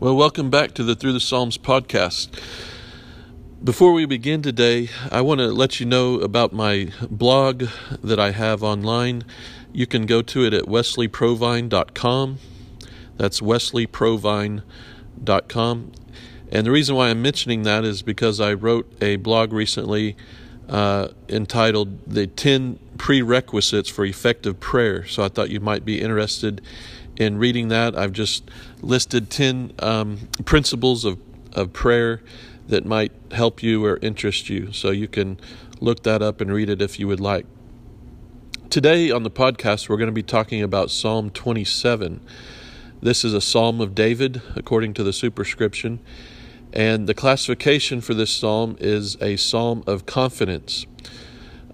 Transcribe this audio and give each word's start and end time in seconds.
Well, 0.00 0.16
welcome 0.16 0.50
back 0.50 0.74
to 0.74 0.82
the 0.82 0.96
Through 0.96 1.12
the 1.12 1.20
Psalms 1.20 1.56
podcast. 1.56 2.28
Before 3.62 3.92
we 3.92 4.06
begin 4.06 4.42
today, 4.42 4.88
I 5.12 5.20
want 5.20 5.38
to 5.38 5.52
let 5.52 5.78
you 5.78 5.86
know 5.86 6.16
about 6.16 6.52
my 6.52 6.90
blog 7.08 7.66
that 8.02 8.18
I 8.18 8.32
have 8.32 8.64
online. 8.64 9.22
You 9.72 9.86
can 9.86 10.04
go 10.04 10.20
to 10.20 10.44
it 10.44 10.52
at 10.52 10.64
wesleyprovine.com. 10.64 12.38
That's 13.16 13.40
wesleyprovine.com. 13.40 15.92
And 16.50 16.66
the 16.66 16.70
reason 16.72 16.96
why 16.96 17.10
I'm 17.10 17.22
mentioning 17.22 17.62
that 17.62 17.84
is 17.84 18.02
because 18.02 18.40
I 18.40 18.52
wrote 18.52 18.92
a 19.00 19.14
blog 19.14 19.52
recently 19.52 20.16
uh, 20.68 21.10
entitled 21.28 22.04
The 22.04 22.26
10 22.26 22.80
Prerequisites 22.98 23.90
for 23.90 24.04
Effective 24.04 24.58
Prayer. 24.58 25.06
So 25.06 25.22
I 25.22 25.28
thought 25.28 25.50
you 25.50 25.60
might 25.60 25.84
be 25.84 26.00
interested 26.00 26.60
in 27.16 27.38
reading 27.38 27.68
that. 27.68 27.96
I've 27.96 28.12
just 28.12 28.50
listed 28.82 29.30
10 29.30 29.72
um, 29.78 30.28
principles 30.44 31.04
of, 31.04 31.18
of 31.52 31.72
prayer 31.72 32.22
that 32.68 32.84
might 32.84 33.12
help 33.32 33.62
you 33.62 33.84
or 33.84 33.98
interest 33.98 34.48
you. 34.48 34.72
So 34.72 34.90
you 34.90 35.08
can 35.08 35.38
look 35.80 36.02
that 36.04 36.22
up 36.22 36.40
and 36.40 36.52
read 36.52 36.68
it 36.68 36.80
if 36.80 36.98
you 36.98 37.06
would 37.08 37.20
like. 37.20 37.46
Today 38.70 39.10
on 39.10 39.22
the 39.22 39.30
podcast, 39.30 39.88
we're 39.88 39.98
going 39.98 40.08
to 40.08 40.12
be 40.12 40.22
talking 40.22 40.62
about 40.62 40.90
Psalm 40.90 41.30
27. 41.30 42.20
This 43.00 43.24
is 43.24 43.34
a 43.34 43.40
psalm 43.40 43.80
of 43.80 43.94
David, 43.94 44.40
according 44.56 44.94
to 44.94 45.04
the 45.04 45.12
superscription. 45.12 46.00
And 46.72 47.06
the 47.06 47.14
classification 47.14 48.00
for 48.00 48.14
this 48.14 48.30
psalm 48.30 48.76
is 48.80 49.16
a 49.20 49.36
psalm 49.36 49.84
of 49.86 50.06
confidence. 50.06 50.86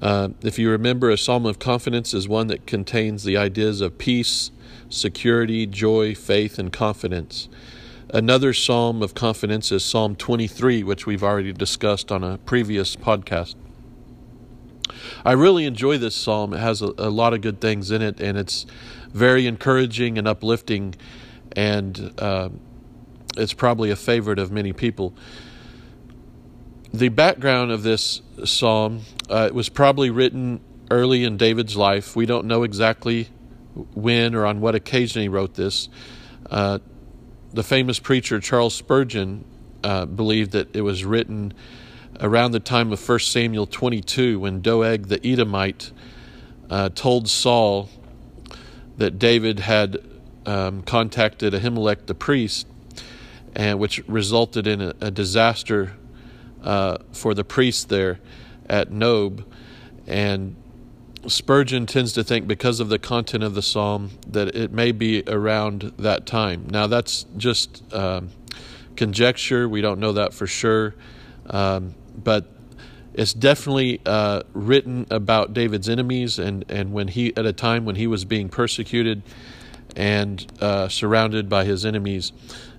Uh, 0.03 0.31
if 0.43 0.59
you 0.59 0.71
remember, 0.71 1.09
a 1.09 1.17
psalm 1.17 1.47
of 1.47 1.59
confidence 1.59 2.13
is 2.13 2.29
one 2.29 2.49
that 2.49 2.67
contains 2.67 3.25
the 3.25 3.37
ideas 3.37 3.81
of 3.81 3.97
peace, 3.97 4.51
security, 4.91 5.67
joy, 5.67 6.15
faith, 6.15 6.59
and 6.59 6.73
confidence. 6.73 7.49
Another 8.13 8.53
psalm 8.53 9.03
of 9.03 9.15
confidence 9.15 9.73
is 9.73 9.85
Psalm 9.85 10.17
23, 10.17 10.83
which 10.83 11.07
we've 11.07 11.23
already 11.23 11.53
discussed 11.53 12.13
on 12.13 12.23
a 12.23 12.39
previous 12.39 12.97
podcast. 12.97 13.55
I 15.25 15.33
really 15.33 15.65
enjoy 15.65 15.97
this 15.97 16.15
psalm. 16.15 16.53
It 16.53 16.59
has 16.59 16.83
a, 16.83 16.93
a 16.99 17.09
lot 17.09 17.33
of 17.33 17.41
good 17.41 17.61
things 17.61 17.91
in 17.91 18.03
it, 18.03 18.21
and 18.21 18.37
it's 18.37 18.67
very 19.13 19.47
encouraging 19.47 20.19
and 20.19 20.27
uplifting, 20.27 20.97
and 21.53 22.13
uh, 22.19 22.51
it's 23.37 23.55
probably 23.55 23.91
a 23.91 23.97
favorite 23.97 24.39
of 24.39 24.51
many 24.51 24.73
people. 24.73 25.15
The 26.93 27.09
background 27.09 27.71
of 27.71 27.85
this 27.85 28.21
psalm 28.45 29.03
uh, 29.31 29.47
it 29.47 29.55
was 29.55 29.69
probably 29.69 30.11
written 30.11 30.61
early 30.91 31.23
in 31.23 31.37
David's 31.37 31.77
life. 31.77 32.17
We 32.17 32.27
don't 32.27 32.47
know 32.47 32.65
exactly 32.65 33.29
when 33.95 34.35
or 34.35 34.47
on 34.47 34.61
what 34.61 34.75
occasion 34.75 35.23
he 35.23 35.29
wrote 35.29 35.55
this. 35.55 35.89
Uh, 36.51 36.79
the 37.53 37.63
famous 37.63 37.99
preacher 37.99 38.41
Charles 38.41 38.75
Spurgeon 38.75 39.45
uh, 39.83 40.07
believed 40.07 40.53
that 40.53 40.75
it 40.75 40.83
was 40.83 41.05
written 41.05 41.53
around 42.21 42.53
the 42.53 42.61
time 42.61 42.93
of 42.93 43.09
1 43.09 43.19
Samuel 43.21 43.67
22 43.67 44.41
when 44.41 44.61
Doeg 44.61 45.07
the 45.07 45.27
Edomite 45.27 45.91
uh, 46.69 46.91
told 46.91 47.29
Saul 47.29 47.89
that 48.99 49.19
David 49.19 49.61
had 49.61 49.99
um, 50.47 50.83
contacted 50.83 51.53
Ahimelech 51.55 52.07
the 52.07 52.15
priest, 52.15 52.67
and 53.55 53.79
which 53.79 53.99
resulted 54.07 54.67
in 54.67 54.81
a, 54.81 54.95
a 55.01 55.11
disaster 55.11 55.97
uh, 56.63 56.99
for 57.13 57.35
the 57.35 57.45
priest 57.45 57.89
there 57.89 58.21
at 58.69 58.91
Nob. 58.93 59.45
And 60.07 60.57
Spurgeon 61.27 61.87
tends 61.87 62.13
to 62.15 62.25
think, 62.25 62.47
because 62.47 62.81
of 62.81 62.89
the 62.89 62.99
content 62.99 63.45
of 63.45 63.55
the 63.55 63.63
psalm, 63.63 64.11
that 64.27 64.55
it 64.55 64.73
may 64.73 64.93
be 64.93 65.23
around 65.27 65.93
that 65.99 66.25
time. 66.25 66.67
Now, 66.71 66.87
that's 66.87 67.27
just 67.37 67.83
um, 67.93 68.31
conjecture. 68.97 69.69
We 69.69 69.81
don't 69.81 70.01
know 70.01 70.13
that 70.13 70.33
for 70.33 70.47
sure. 70.47 70.95
Um, 71.47 71.95
but 72.17 72.47
it's 73.13 73.35
definitely 73.35 74.01
uh, 74.07 74.43
written 74.53 75.07
about 75.11 75.53
David's 75.53 75.89
enemies 75.89 76.39
and, 76.39 76.65
and 76.71 76.93
when 76.93 77.09
he, 77.09 77.37
at 77.37 77.45
a 77.45 77.53
time 77.53 77.85
when 77.85 77.97
he 77.97 78.07
was 78.07 78.25
being 78.25 78.49
persecuted 78.49 79.23
and 79.97 80.47
uh, 80.61 80.89
surrounded 80.89 81.49
by 81.49 81.65
his 81.65 81.85
enemies. 81.85 82.33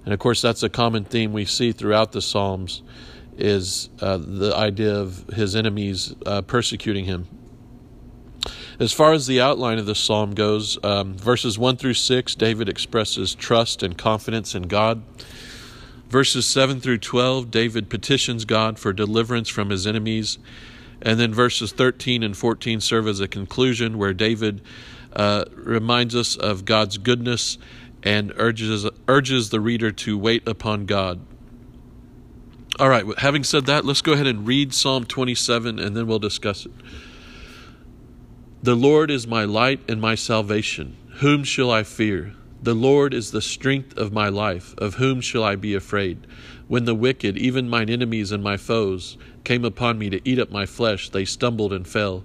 And 0.05 0.13
of 0.13 0.19
course, 0.19 0.41
that's 0.41 0.63
a 0.63 0.69
common 0.69 1.03
theme 1.03 1.33
we 1.33 1.45
see 1.45 1.73
throughout 1.73 2.11
the 2.11 2.21
Psalms 2.21 2.81
is 3.37 3.89
uh, 3.99 4.17
the 4.17 4.55
idea 4.55 4.95
of 4.95 5.27
his 5.33 5.55
enemies 5.55 6.15
uh, 6.25 6.41
persecuting 6.41 7.05
him. 7.05 7.27
As 8.81 8.91
far 8.91 9.13
as 9.13 9.27
the 9.27 9.39
outline 9.39 9.77
of 9.77 9.85
the 9.85 9.93
psalm 9.93 10.33
goes, 10.33 10.83
um, 10.83 11.13
verses 11.13 11.55
1 11.55 11.77
through 11.77 11.93
6, 11.93 12.33
David 12.33 12.67
expresses 12.67 13.35
trust 13.35 13.83
and 13.83 13.95
confidence 13.95 14.55
in 14.55 14.63
God. 14.63 15.03
Verses 16.09 16.47
7 16.47 16.79
through 16.79 16.97
12, 16.97 17.51
David 17.51 17.91
petitions 17.91 18.43
God 18.43 18.79
for 18.79 18.91
deliverance 18.91 19.49
from 19.49 19.69
his 19.69 19.85
enemies. 19.85 20.39
And 20.99 21.19
then 21.19 21.31
verses 21.31 21.71
13 21.71 22.23
and 22.23 22.35
14 22.35 22.81
serve 22.81 23.07
as 23.07 23.19
a 23.19 23.27
conclusion 23.27 23.99
where 23.99 24.15
David 24.15 24.61
uh, 25.13 25.45
reminds 25.53 26.15
us 26.15 26.35
of 26.35 26.65
God's 26.65 26.97
goodness 26.97 27.59
and 28.01 28.33
urges, 28.35 28.89
urges 29.07 29.51
the 29.51 29.59
reader 29.59 29.91
to 29.91 30.17
wait 30.17 30.47
upon 30.47 30.87
God. 30.87 31.19
All 32.79 32.89
right, 32.89 33.05
having 33.19 33.43
said 33.43 33.67
that, 33.67 33.85
let's 33.85 34.01
go 34.01 34.13
ahead 34.13 34.25
and 34.25 34.47
read 34.47 34.73
Psalm 34.73 35.05
27 35.05 35.77
and 35.77 35.95
then 35.95 36.07
we'll 36.07 36.17
discuss 36.17 36.65
it. 36.65 36.71
The 38.63 38.75
Lord 38.75 39.09
is 39.09 39.25
my 39.25 39.43
light 39.43 39.79
and 39.89 39.99
my 39.99 40.13
salvation. 40.13 40.95
Whom 41.15 41.43
shall 41.43 41.71
I 41.71 41.81
fear? 41.81 42.35
The 42.61 42.75
Lord 42.75 43.11
is 43.11 43.31
the 43.31 43.41
strength 43.41 43.97
of 43.97 44.13
my 44.13 44.29
life. 44.29 44.75
Of 44.77 44.95
whom 44.95 45.19
shall 45.19 45.43
I 45.43 45.55
be 45.55 45.73
afraid? 45.73 46.27
When 46.67 46.85
the 46.85 46.93
wicked, 46.93 47.39
even 47.39 47.67
mine 47.67 47.89
enemies 47.89 48.31
and 48.31 48.43
my 48.43 48.57
foes, 48.57 49.17
came 49.43 49.65
upon 49.65 49.97
me 49.97 50.11
to 50.11 50.21
eat 50.29 50.37
up 50.37 50.51
my 50.51 50.67
flesh, 50.67 51.09
they 51.09 51.25
stumbled 51.25 51.73
and 51.73 51.87
fell. 51.87 52.23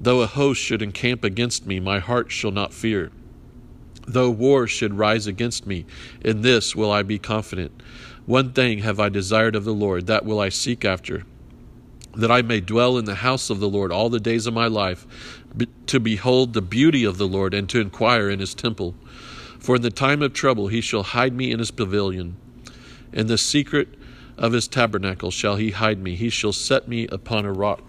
Though 0.00 0.20
a 0.20 0.28
host 0.28 0.60
should 0.60 0.82
encamp 0.82 1.24
against 1.24 1.66
me, 1.66 1.80
my 1.80 1.98
heart 1.98 2.30
shall 2.30 2.52
not 2.52 2.72
fear. 2.72 3.10
Though 4.06 4.30
war 4.30 4.68
should 4.68 4.94
rise 4.94 5.26
against 5.26 5.66
me, 5.66 5.84
in 6.20 6.42
this 6.42 6.76
will 6.76 6.92
I 6.92 7.02
be 7.02 7.18
confident. 7.18 7.82
One 8.24 8.52
thing 8.52 8.78
have 8.78 9.00
I 9.00 9.08
desired 9.08 9.56
of 9.56 9.64
the 9.64 9.74
Lord, 9.74 10.06
that 10.06 10.24
will 10.24 10.38
I 10.38 10.48
seek 10.48 10.84
after 10.84 11.24
that 12.14 12.30
I 12.30 12.42
may 12.42 12.60
dwell 12.60 12.98
in 12.98 13.04
the 13.04 13.14
house 13.16 13.50
of 13.50 13.60
the 13.60 13.68
Lord 13.68 13.90
all 13.90 14.10
the 14.10 14.20
days 14.20 14.46
of 14.46 14.54
my 14.54 14.66
life, 14.66 15.06
to 15.86 16.00
behold 16.00 16.52
the 16.52 16.62
beauty 16.62 17.04
of 17.04 17.18
the 17.18 17.28
Lord 17.28 17.54
and 17.54 17.68
to 17.68 17.80
inquire 17.80 18.30
in 18.30 18.40
his 18.40 18.54
temple. 18.54 18.94
For 19.58 19.76
in 19.76 19.82
the 19.82 19.90
time 19.90 20.22
of 20.22 20.32
trouble 20.32 20.68
he 20.68 20.80
shall 20.80 21.02
hide 21.02 21.34
me 21.34 21.50
in 21.52 21.58
his 21.58 21.70
pavilion. 21.70 22.36
In 23.12 23.26
the 23.26 23.38
secret 23.38 23.88
of 24.38 24.52
his 24.52 24.66
tabernacle 24.66 25.30
shall 25.30 25.56
he 25.56 25.70
hide 25.70 25.98
me. 25.98 26.14
He 26.14 26.30
shall 26.30 26.52
set 26.52 26.88
me 26.88 27.06
upon 27.08 27.44
a 27.44 27.52
rock. 27.52 27.82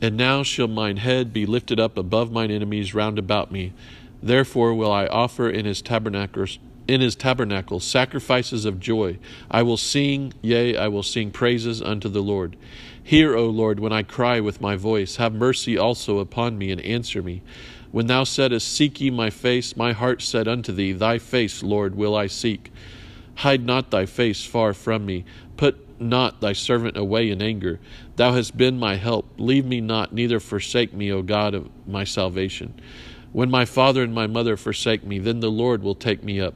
And 0.00 0.16
now 0.16 0.42
shall 0.42 0.68
mine 0.68 0.98
head 0.98 1.32
be 1.32 1.46
lifted 1.46 1.80
up 1.80 1.96
above 1.96 2.30
mine 2.30 2.50
enemies 2.50 2.94
round 2.94 3.18
about 3.18 3.50
me. 3.50 3.72
Therefore 4.22 4.74
will 4.74 4.92
I 4.92 5.06
offer 5.06 5.50
in 5.50 5.64
his 5.64 5.82
tabernacles 5.82 6.58
in 6.86 7.00
his 7.00 7.16
tabernacle 7.16 7.80
sacrifices 7.80 8.64
of 8.64 8.80
joy. 8.80 9.18
I 9.50 9.62
will 9.62 9.76
sing, 9.76 10.32
yea, 10.42 10.76
I 10.76 10.88
will 10.88 11.02
sing 11.02 11.30
praises 11.30 11.80
unto 11.80 12.08
the 12.08 12.22
Lord. 12.22 12.56
Hear, 13.02 13.36
O 13.36 13.46
Lord, 13.46 13.80
when 13.80 13.92
I 13.92 14.02
cry 14.02 14.40
with 14.40 14.60
my 14.60 14.76
voice. 14.76 15.16
Have 15.16 15.34
mercy 15.34 15.76
also 15.76 16.18
upon 16.18 16.58
me 16.58 16.70
and 16.70 16.80
answer 16.80 17.22
me. 17.22 17.42
When 17.90 18.06
thou 18.06 18.24
saidst, 18.24 18.66
Seek 18.66 19.00
ye 19.00 19.10
my 19.10 19.30
face, 19.30 19.76
my 19.76 19.92
heart 19.92 20.20
said 20.22 20.48
unto 20.48 20.72
thee, 20.72 20.92
Thy 20.92 21.18
face, 21.18 21.62
Lord, 21.62 21.94
will 21.94 22.16
I 22.16 22.26
seek. 22.26 22.72
Hide 23.36 23.64
not 23.64 23.90
thy 23.90 24.06
face 24.06 24.44
far 24.44 24.72
from 24.72 25.06
me. 25.06 25.24
Put 25.56 26.00
not 26.00 26.40
thy 26.40 26.52
servant 26.52 26.96
away 26.96 27.30
in 27.30 27.42
anger. 27.42 27.80
Thou 28.16 28.32
hast 28.32 28.56
been 28.56 28.78
my 28.78 28.96
help. 28.96 29.26
Leave 29.38 29.64
me 29.64 29.80
not, 29.80 30.12
neither 30.12 30.40
forsake 30.40 30.92
me, 30.92 31.12
O 31.12 31.22
God 31.22 31.54
of 31.54 31.68
my 31.86 32.04
salvation. 32.04 32.74
When 33.34 33.50
my 33.50 33.64
father 33.64 34.04
and 34.04 34.14
my 34.14 34.28
mother 34.28 34.56
forsake 34.56 35.02
me, 35.02 35.18
then 35.18 35.40
the 35.40 35.50
Lord 35.50 35.82
will 35.82 35.96
take 35.96 36.22
me 36.22 36.40
up. 36.40 36.54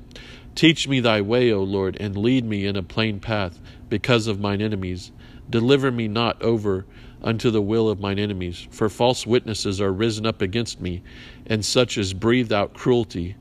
Teach 0.55 0.87
me 0.87 1.01
thy 1.01 1.21
way, 1.21 1.51
O 1.51 1.61
Lord, 1.61 1.97
and 1.99 2.17
lead 2.17 2.45
me 2.45 2.67
in 2.67 2.77
a 2.77 2.85
plain 2.85 3.19
path 3.19 3.59
because 3.89 4.29
of 4.29 4.39
mine 4.39 4.63
enemies. 4.63 5.11
Deliver 5.51 5.91
me 5.91 6.07
not 6.07 6.41
over 6.41 6.87
unto 7.21 7.51
the 7.51 7.61
will 7.61 7.89
of 7.89 7.99
mine 7.99 8.21
enemies, 8.21 8.69
for 8.71 8.89
false 8.89 9.27
witnesses 9.27 9.81
are 9.81 9.93
risen 9.93 10.25
up 10.25 10.41
against 10.41 10.81
me, 10.81 11.03
and 11.47 11.65
such 11.65 11.99
as 11.99 12.15
breathe 12.15 12.53
out 12.53 12.75
cruelty. 12.75 13.35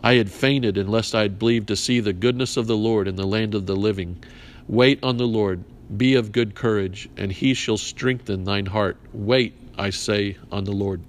I 0.00 0.14
had 0.14 0.28
fainted 0.28 0.76
unless 0.76 1.14
I 1.14 1.22
had 1.22 1.38
believed 1.38 1.68
to 1.68 1.76
see 1.76 2.00
the 2.00 2.12
goodness 2.12 2.56
of 2.56 2.66
the 2.66 2.76
Lord 2.76 3.06
in 3.06 3.14
the 3.14 3.28
land 3.28 3.54
of 3.54 3.66
the 3.66 3.76
living. 3.76 4.24
Wait 4.66 4.98
on 5.04 5.18
the 5.18 5.28
Lord, 5.28 5.62
be 5.96 6.16
of 6.16 6.32
good 6.32 6.56
courage, 6.56 7.08
and 7.16 7.30
he 7.30 7.54
shall 7.54 7.76
strengthen 7.76 8.42
thine 8.42 8.66
heart. 8.66 8.96
Wait, 9.12 9.54
I 9.78 9.90
say, 9.90 10.36
on 10.50 10.64
the 10.64 10.72
Lord. 10.72 11.00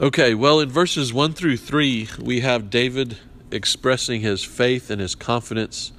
Okay, 0.00 0.34
well, 0.34 0.58
in 0.58 0.68
verses 0.68 1.12
1 1.12 1.34
through 1.34 1.56
3, 1.56 2.08
we 2.20 2.40
have 2.40 2.68
David 2.68 3.18
expressing 3.52 4.22
his 4.22 4.42
faith 4.42 4.90
and 4.90 5.00
his 5.00 5.14
confidence 5.14 5.92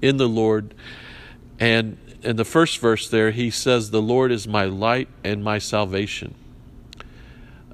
in 0.00 0.16
the 0.16 0.26
Lord. 0.26 0.74
And 1.58 1.98
in 2.22 2.36
the 2.36 2.46
first 2.46 2.78
verse 2.78 3.10
there, 3.10 3.30
he 3.30 3.50
says, 3.50 3.90
The 3.90 4.00
Lord 4.00 4.32
is 4.32 4.48
my 4.48 4.64
light 4.64 5.08
and 5.22 5.44
my 5.44 5.58
salvation. 5.58 6.34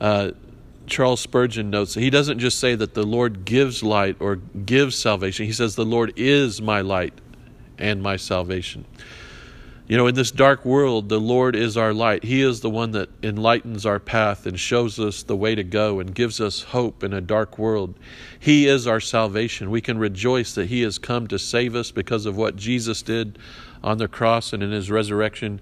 Uh, 0.00 0.32
Charles 0.88 1.20
Spurgeon 1.20 1.70
notes 1.70 1.94
that 1.94 2.00
he 2.00 2.10
doesn't 2.10 2.40
just 2.40 2.58
say 2.58 2.74
that 2.74 2.94
the 2.94 3.04
Lord 3.04 3.44
gives 3.44 3.84
light 3.84 4.16
or 4.18 4.36
gives 4.36 4.96
salvation. 4.96 5.46
He 5.46 5.52
says 5.52 5.76
the 5.76 5.84
Lord 5.84 6.12
is 6.16 6.60
my 6.60 6.80
light 6.80 7.14
and 7.78 8.02
my 8.02 8.16
salvation. 8.16 8.84
You 9.88 9.96
know, 9.96 10.08
in 10.08 10.16
this 10.16 10.32
dark 10.32 10.64
world, 10.64 11.08
the 11.08 11.20
Lord 11.20 11.54
is 11.54 11.76
our 11.76 11.94
light. 11.94 12.24
He 12.24 12.42
is 12.42 12.60
the 12.60 12.70
one 12.70 12.90
that 12.90 13.08
enlightens 13.22 13.86
our 13.86 14.00
path 14.00 14.44
and 14.44 14.58
shows 14.58 14.98
us 14.98 15.22
the 15.22 15.36
way 15.36 15.54
to 15.54 15.62
go 15.62 16.00
and 16.00 16.12
gives 16.12 16.40
us 16.40 16.62
hope 16.62 17.04
in 17.04 17.12
a 17.12 17.20
dark 17.20 17.56
world. 17.56 17.94
He 18.40 18.66
is 18.66 18.88
our 18.88 18.98
salvation. 18.98 19.70
We 19.70 19.80
can 19.80 19.96
rejoice 19.96 20.56
that 20.56 20.66
He 20.66 20.80
has 20.82 20.98
come 20.98 21.28
to 21.28 21.38
save 21.38 21.76
us 21.76 21.92
because 21.92 22.26
of 22.26 22.36
what 22.36 22.56
Jesus 22.56 23.00
did 23.00 23.38
on 23.84 23.98
the 23.98 24.08
cross 24.08 24.52
and 24.52 24.60
in 24.60 24.72
His 24.72 24.90
resurrection. 24.90 25.60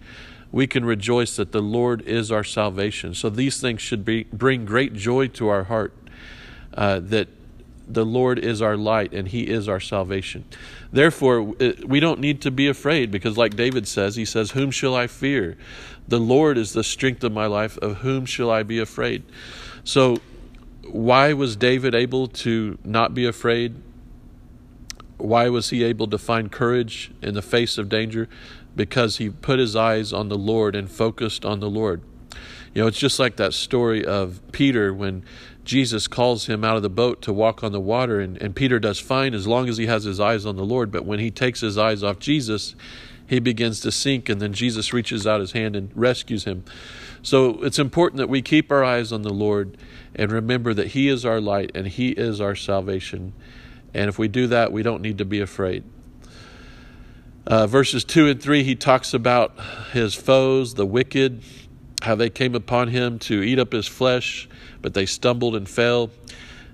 We 0.51 0.67
can 0.67 0.87
rejoice 0.87 1.37
that 1.37 1.53
the 1.53 1.61
Lord 1.61 2.01
is 2.03 2.33
our 2.33 2.45
salvation. 2.45 3.13
So 3.13 3.29
these 3.29 3.61
things 3.61 3.83
should 3.83 4.07
be, 4.07 4.25
bring 4.25 4.65
great 4.65 4.95
joy 4.95 5.29
to 5.29 5.49
our 5.49 5.65
heart 5.65 5.93
uh, 6.73 7.01
that 7.01 7.29
the 7.87 8.05
Lord 8.05 8.39
is 8.39 8.63
our 8.63 8.77
light 8.77 9.13
and 9.13 9.29
He 9.29 9.43
is 9.43 9.69
our 9.69 9.81
salvation. 9.81 10.45
Therefore, 10.93 11.43
we 11.43 12.01
don't 12.01 12.21
need 12.21 12.41
to 12.43 12.51
be 12.51 12.69
afraid 12.69 13.11
because, 13.11 13.37
like 13.37 13.57
David 13.57 13.87
says, 13.87 14.17
he 14.17 14.25
says, 14.25 14.53
Whom 14.53 14.71
shall 14.71 14.95
I 14.95 15.07
fear? 15.07 15.57
The 16.07 16.21
Lord 16.21 16.59
is 16.59 16.73
the 16.73 16.85
strength 16.85 17.25
of 17.25 17.33
my 17.33 17.47
life. 17.47 17.77
Of 17.79 17.99
whom 17.99 18.27
shall 18.27 18.51
I 18.51 18.63
be 18.63 18.79
afraid? 18.79 19.25
So, 19.83 20.19
why 20.87 21.33
was 21.33 21.57
David 21.57 21.95
able 21.95 22.29
to 22.29 22.79
not 22.85 23.15
be 23.15 23.27
afraid? 23.27 23.75
Why 25.17 25.49
was 25.49 25.71
he 25.71 25.83
able 25.85 26.07
to 26.09 26.19
find 26.19 26.53
courage 26.53 27.11
in 27.23 27.35
the 27.35 27.43
face 27.43 27.79
of 27.79 27.89
danger? 27.89 28.29
Because 28.77 29.17
he 29.19 29.31
put 29.31 29.59
his 29.59 29.77
eyes 29.77 30.13
on 30.13 30.29
the 30.29 30.39
Lord 30.39 30.75
and 30.75 30.91
focused 30.91 31.45
on 31.45 31.61
the 31.61 31.71
Lord. 31.71 32.03
You 32.75 32.83
know, 32.83 32.89
it's 32.89 32.99
just 32.99 33.21
like 33.21 33.37
that 33.37 33.55
story 33.55 34.05
of 34.05 34.41
Peter 34.51 34.93
when 34.93 35.25
Jesus 35.65 36.07
calls 36.07 36.47
him 36.47 36.65
out 36.65 36.77
of 36.77 36.83
the 36.83 36.91
boat 36.91 37.23
to 37.23 37.33
walk 37.33 37.65
on 37.65 37.73
the 37.73 37.81
water, 37.81 38.21
and, 38.21 38.41
and 38.43 38.55
Peter 38.55 38.79
does 38.79 39.01
fine 39.01 39.35
as 39.35 39.47
long 39.47 39.69
as 39.69 39.79
he 39.79 39.87
has 39.87 40.05
his 40.05 40.21
eyes 40.21 40.45
on 40.45 40.57
the 40.57 40.65
Lord. 40.65 40.91
But 40.91 41.05
when 41.05 41.19
he 41.19 41.31
takes 41.31 41.61
his 41.61 41.79
eyes 41.79 42.03
off 42.03 42.19
Jesus, 42.19 42.75
he 43.27 43.39
begins 43.39 43.81
to 43.81 43.91
sink, 43.91 44.29
and 44.29 44.41
then 44.41 44.53
Jesus 44.53 44.93
reaches 44.93 45.27
out 45.27 45.41
his 45.41 45.53
hand 45.53 45.75
and 45.75 45.91
rescues 45.95 46.45
him. 46.45 46.65
So 47.23 47.63
it's 47.63 47.79
important 47.79 48.19
that 48.19 48.29
we 48.29 48.43
keep 48.43 48.71
our 48.71 48.85
eyes 48.85 49.11
on 49.11 49.23
the 49.23 49.33
Lord 49.33 49.79
and 50.15 50.31
remember 50.31 50.75
that 50.75 50.89
He 50.89 51.09
is 51.09 51.25
our 51.25 51.41
light 51.41 51.73
and 51.75 51.87
He 51.89 52.11
is 52.11 52.39
our 52.39 52.55
salvation. 52.55 53.33
And 53.95 54.11
if 54.11 54.19
we 54.19 54.29
do 54.29 54.47
that, 54.49 54.73
we 54.73 54.83
don't 54.83 55.01
need 55.01 55.19
to 55.19 55.25
be 55.25 55.41
afraid. 55.41 55.85
Uh, 57.47 57.67
verses 57.67 58.05
2 58.05 58.29
and 58.29 58.43
3, 58.43 58.63
he 58.63 58.75
talks 58.75 59.13
about 59.13 59.59
his 59.93 60.15
foes, 60.15 60.75
the 60.75 60.87
wicked, 60.87 61.43
how 62.05 62.15
they 62.15 62.31
came 62.31 62.55
upon 62.55 62.89
him 62.89 63.19
to 63.19 63.43
eat 63.43 63.59
up 63.59 63.73
his 63.73 63.87
flesh 63.87 64.49
but 64.85 64.93
they 64.93 65.07
stumbled 65.07 65.57
and 65.57 65.67
fell. 65.67 66.11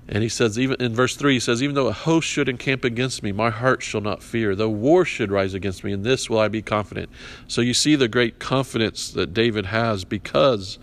And 0.08 0.24
he 0.24 0.28
says, 0.28 0.58
even 0.58 0.82
in 0.82 0.92
verse 0.92 1.14
3, 1.14 1.34
he 1.34 1.38
says, 1.38 1.62
Even 1.62 1.76
though 1.76 1.86
a 1.86 1.92
host 1.92 2.26
should 2.26 2.48
encamp 2.48 2.84
against 2.84 3.22
me, 3.22 3.30
my 3.30 3.50
heart 3.50 3.84
shall 3.84 4.00
not 4.00 4.20
fear. 4.20 4.56
Though 4.56 4.68
war 4.68 5.04
should 5.04 5.30
rise 5.30 5.54
against 5.54 5.84
me, 5.84 5.92
in 5.92 6.02
this 6.02 6.28
will 6.28 6.40
I 6.40 6.48
be 6.48 6.60
confident. 6.60 7.08
So 7.46 7.60
you 7.60 7.72
see 7.72 7.94
the 7.94 8.08
great 8.08 8.40
confidence 8.40 9.12
that 9.12 9.32
David 9.32 9.66
has 9.66 10.02
because 10.04 10.80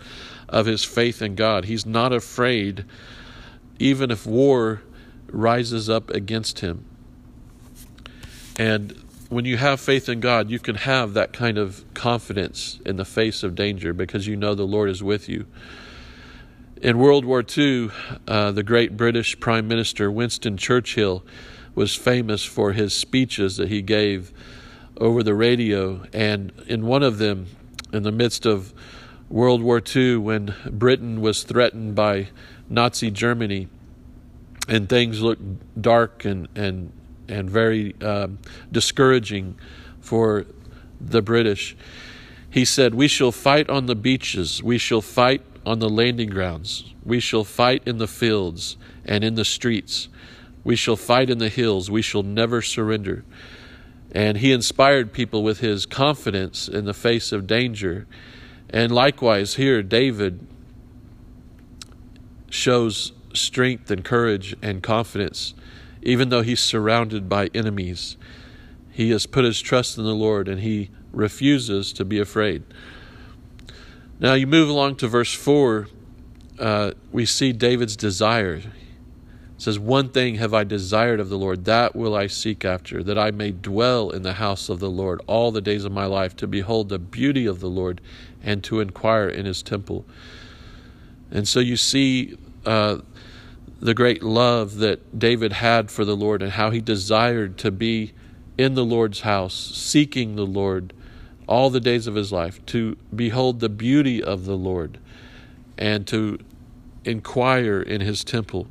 of 0.48 0.64
his 0.64 0.84
faith 0.84 1.20
in 1.20 1.34
God. 1.34 1.66
He's 1.66 1.84
not 1.84 2.14
afraid, 2.14 2.86
even 3.78 4.10
if 4.10 4.24
war 4.24 4.80
rises 5.26 5.90
up 5.90 6.08
against 6.08 6.60
him. 6.60 6.86
And 8.56 8.98
when 9.28 9.44
you 9.44 9.58
have 9.58 9.80
faith 9.80 10.08
in 10.08 10.20
God, 10.20 10.50
you 10.50 10.58
can 10.58 10.76
have 10.76 11.14
that 11.14 11.32
kind 11.32 11.58
of 11.58 11.84
confidence 11.94 12.80
in 12.86 12.96
the 12.96 13.04
face 13.04 13.42
of 13.42 13.54
danger 13.54 13.92
because 13.92 14.26
you 14.26 14.36
know 14.36 14.54
the 14.54 14.64
Lord 14.66 14.88
is 14.88 15.02
with 15.02 15.28
you. 15.28 15.46
In 16.80 16.98
World 16.98 17.24
War 17.24 17.44
II, 17.56 17.90
uh, 18.26 18.52
the 18.52 18.62
great 18.62 18.96
British 18.96 19.38
Prime 19.38 19.68
Minister 19.68 20.10
Winston 20.10 20.56
Churchill 20.56 21.24
was 21.74 21.94
famous 21.94 22.44
for 22.44 22.72
his 22.72 22.94
speeches 22.94 23.56
that 23.56 23.68
he 23.68 23.82
gave 23.82 24.32
over 24.96 25.22
the 25.22 25.34
radio. 25.34 26.04
And 26.12 26.52
in 26.66 26.86
one 26.86 27.02
of 27.02 27.18
them, 27.18 27.46
in 27.92 28.04
the 28.04 28.12
midst 28.12 28.46
of 28.46 28.72
World 29.28 29.60
War 29.60 29.82
II, 29.84 30.16
when 30.16 30.54
Britain 30.70 31.20
was 31.20 31.42
threatened 31.42 31.94
by 31.94 32.28
Nazi 32.70 33.10
Germany 33.10 33.68
and 34.68 34.88
things 34.88 35.20
looked 35.20 35.80
dark 35.80 36.24
and, 36.24 36.48
and, 36.54 36.92
and 37.28 37.48
very 37.50 37.94
uh, 38.00 38.28
discouraging 38.72 39.56
for 40.00 40.46
the 41.00 41.22
British, 41.22 41.76
he 42.50 42.64
said, 42.64 42.94
We 42.94 43.08
shall 43.08 43.32
fight 43.32 43.68
on 43.68 43.86
the 43.86 43.94
beaches, 43.94 44.62
we 44.62 44.78
shall 44.78 45.02
fight 45.02 45.42
on 45.66 45.80
the 45.80 45.88
landing 45.88 46.30
grounds. 46.30 46.94
We 47.04 47.20
shall 47.20 47.44
fight 47.44 47.82
in 47.86 47.98
the 47.98 48.06
fields 48.06 48.76
and 49.04 49.22
in 49.22 49.34
the 49.34 49.44
streets. 49.44 50.08
We 50.64 50.76
shall 50.76 50.96
fight 50.96 51.30
in 51.30 51.38
the 51.38 51.48
hills. 51.48 51.90
We 51.90 52.02
shall 52.02 52.22
never 52.22 52.62
surrender. 52.62 53.24
And 54.12 54.38
he 54.38 54.52
inspired 54.52 55.12
people 55.12 55.42
with 55.42 55.60
his 55.60 55.86
confidence 55.86 56.68
in 56.68 56.84
the 56.84 56.94
face 56.94 57.32
of 57.32 57.46
danger. 57.46 58.06
And 58.70 58.92
likewise, 58.92 59.54
here, 59.54 59.82
David 59.82 60.46
shows 62.50 63.12
strength 63.34 63.90
and 63.90 64.04
courage 64.04 64.56
and 64.62 64.82
confidence, 64.82 65.54
even 66.02 66.28
though 66.28 66.42
he's 66.42 66.60
surrounded 66.60 67.28
by 67.28 67.48
enemies. 67.54 68.16
He 68.90 69.10
has 69.10 69.26
put 69.26 69.44
his 69.44 69.60
trust 69.60 69.98
in 69.98 70.04
the 70.04 70.14
Lord 70.14 70.48
and 70.48 70.60
he 70.60 70.90
refuses 71.12 71.92
to 71.94 72.04
be 72.04 72.18
afraid. 72.18 72.62
Now 74.20 74.34
you 74.34 74.46
move 74.46 74.68
along 74.68 74.96
to 74.96 75.08
verse 75.08 75.32
4, 75.32 75.88
uh, 76.58 76.92
we 77.12 77.24
see 77.24 77.52
David's 77.52 77.96
desire. 77.96 78.54
It 78.54 78.64
says, 79.58 79.78
One 79.78 80.08
thing 80.08 80.36
have 80.36 80.52
I 80.52 80.64
desired 80.64 81.20
of 81.20 81.28
the 81.28 81.38
Lord, 81.38 81.64
that 81.66 81.94
will 81.94 82.16
I 82.16 82.26
seek 82.26 82.64
after, 82.64 83.02
that 83.04 83.18
I 83.18 83.30
may 83.30 83.52
dwell 83.52 84.10
in 84.10 84.22
the 84.22 84.34
house 84.34 84.68
of 84.68 84.80
the 84.80 84.90
Lord 84.90 85.20
all 85.26 85.52
the 85.52 85.60
days 85.60 85.84
of 85.84 85.92
my 85.92 86.06
life, 86.06 86.34
to 86.36 86.46
behold 86.46 86.88
the 86.88 86.98
beauty 86.98 87.46
of 87.46 87.60
the 87.60 87.68
Lord 87.68 88.00
and 88.42 88.62
to 88.64 88.80
inquire 88.80 89.28
in 89.28 89.46
his 89.46 89.62
temple. 89.62 90.04
And 91.30 91.46
so 91.46 91.60
you 91.60 91.76
see 91.76 92.36
uh, 92.66 92.98
the 93.80 93.94
great 93.94 94.22
love 94.22 94.76
that 94.76 95.18
David 95.18 95.54
had 95.54 95.90
for 95.90 96.04
the 96.04 96.16
Lord 96.16 96.42
and 96.42 96.52
how 96.52 96.70
he 96.70 96.80
desired 96.80 97.56
to 97.58 97.70
be 97.70 98.12
in 98.56 98.74
the 98.74 98.84
Lord's 98.84 99.20
house, 99.20 99.54
seeking 99.54 100.34
the 100.34 100.46
Lord 100.46 100.92
all 101.46 101.70
the 101.70 101.80
days 101.80 102.06
of 102.06 102.14
his 102.14 102.32
life, 102.32 102.64
to 102.66 102.96
behold 103.14 103.60
the 103.60 103.68
beauty 103.68 104.22
of 104.22 104.44
the 104.44 104.56
Lord 104.56 104.98
and 105.78 106.06
to 106.08 106.38
inquire 107.04 107.80
in 107.80 108.00
his 108.00 108.24
temple. 108.24 108.66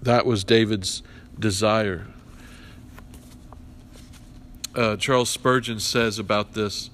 That 0.00 0.24
was 0.24 0.44
David's 0.44 1.02
desire. 1.38 2.06
Uh, 4.74 4.96
Charles 4.96 5.30
Spurgeon 5.30 5.80
says 5.80 6.18
about 6.18 6.54
this 6.54 6.90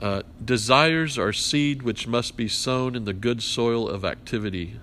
uh, 0.00 0.22
Desires 0.44 1.18
are 1.18 1.32
seed 1.32 1.82
which 1.82 2.06
must 2.06 2.36
be 2.36 2.48
sown 2.48 2.94
in 2.94 3.04
the 3.04 3.12
good 3.12 3.42
soil 3.42 3.88
of 3.88 4.04
activity, 4.04 4.78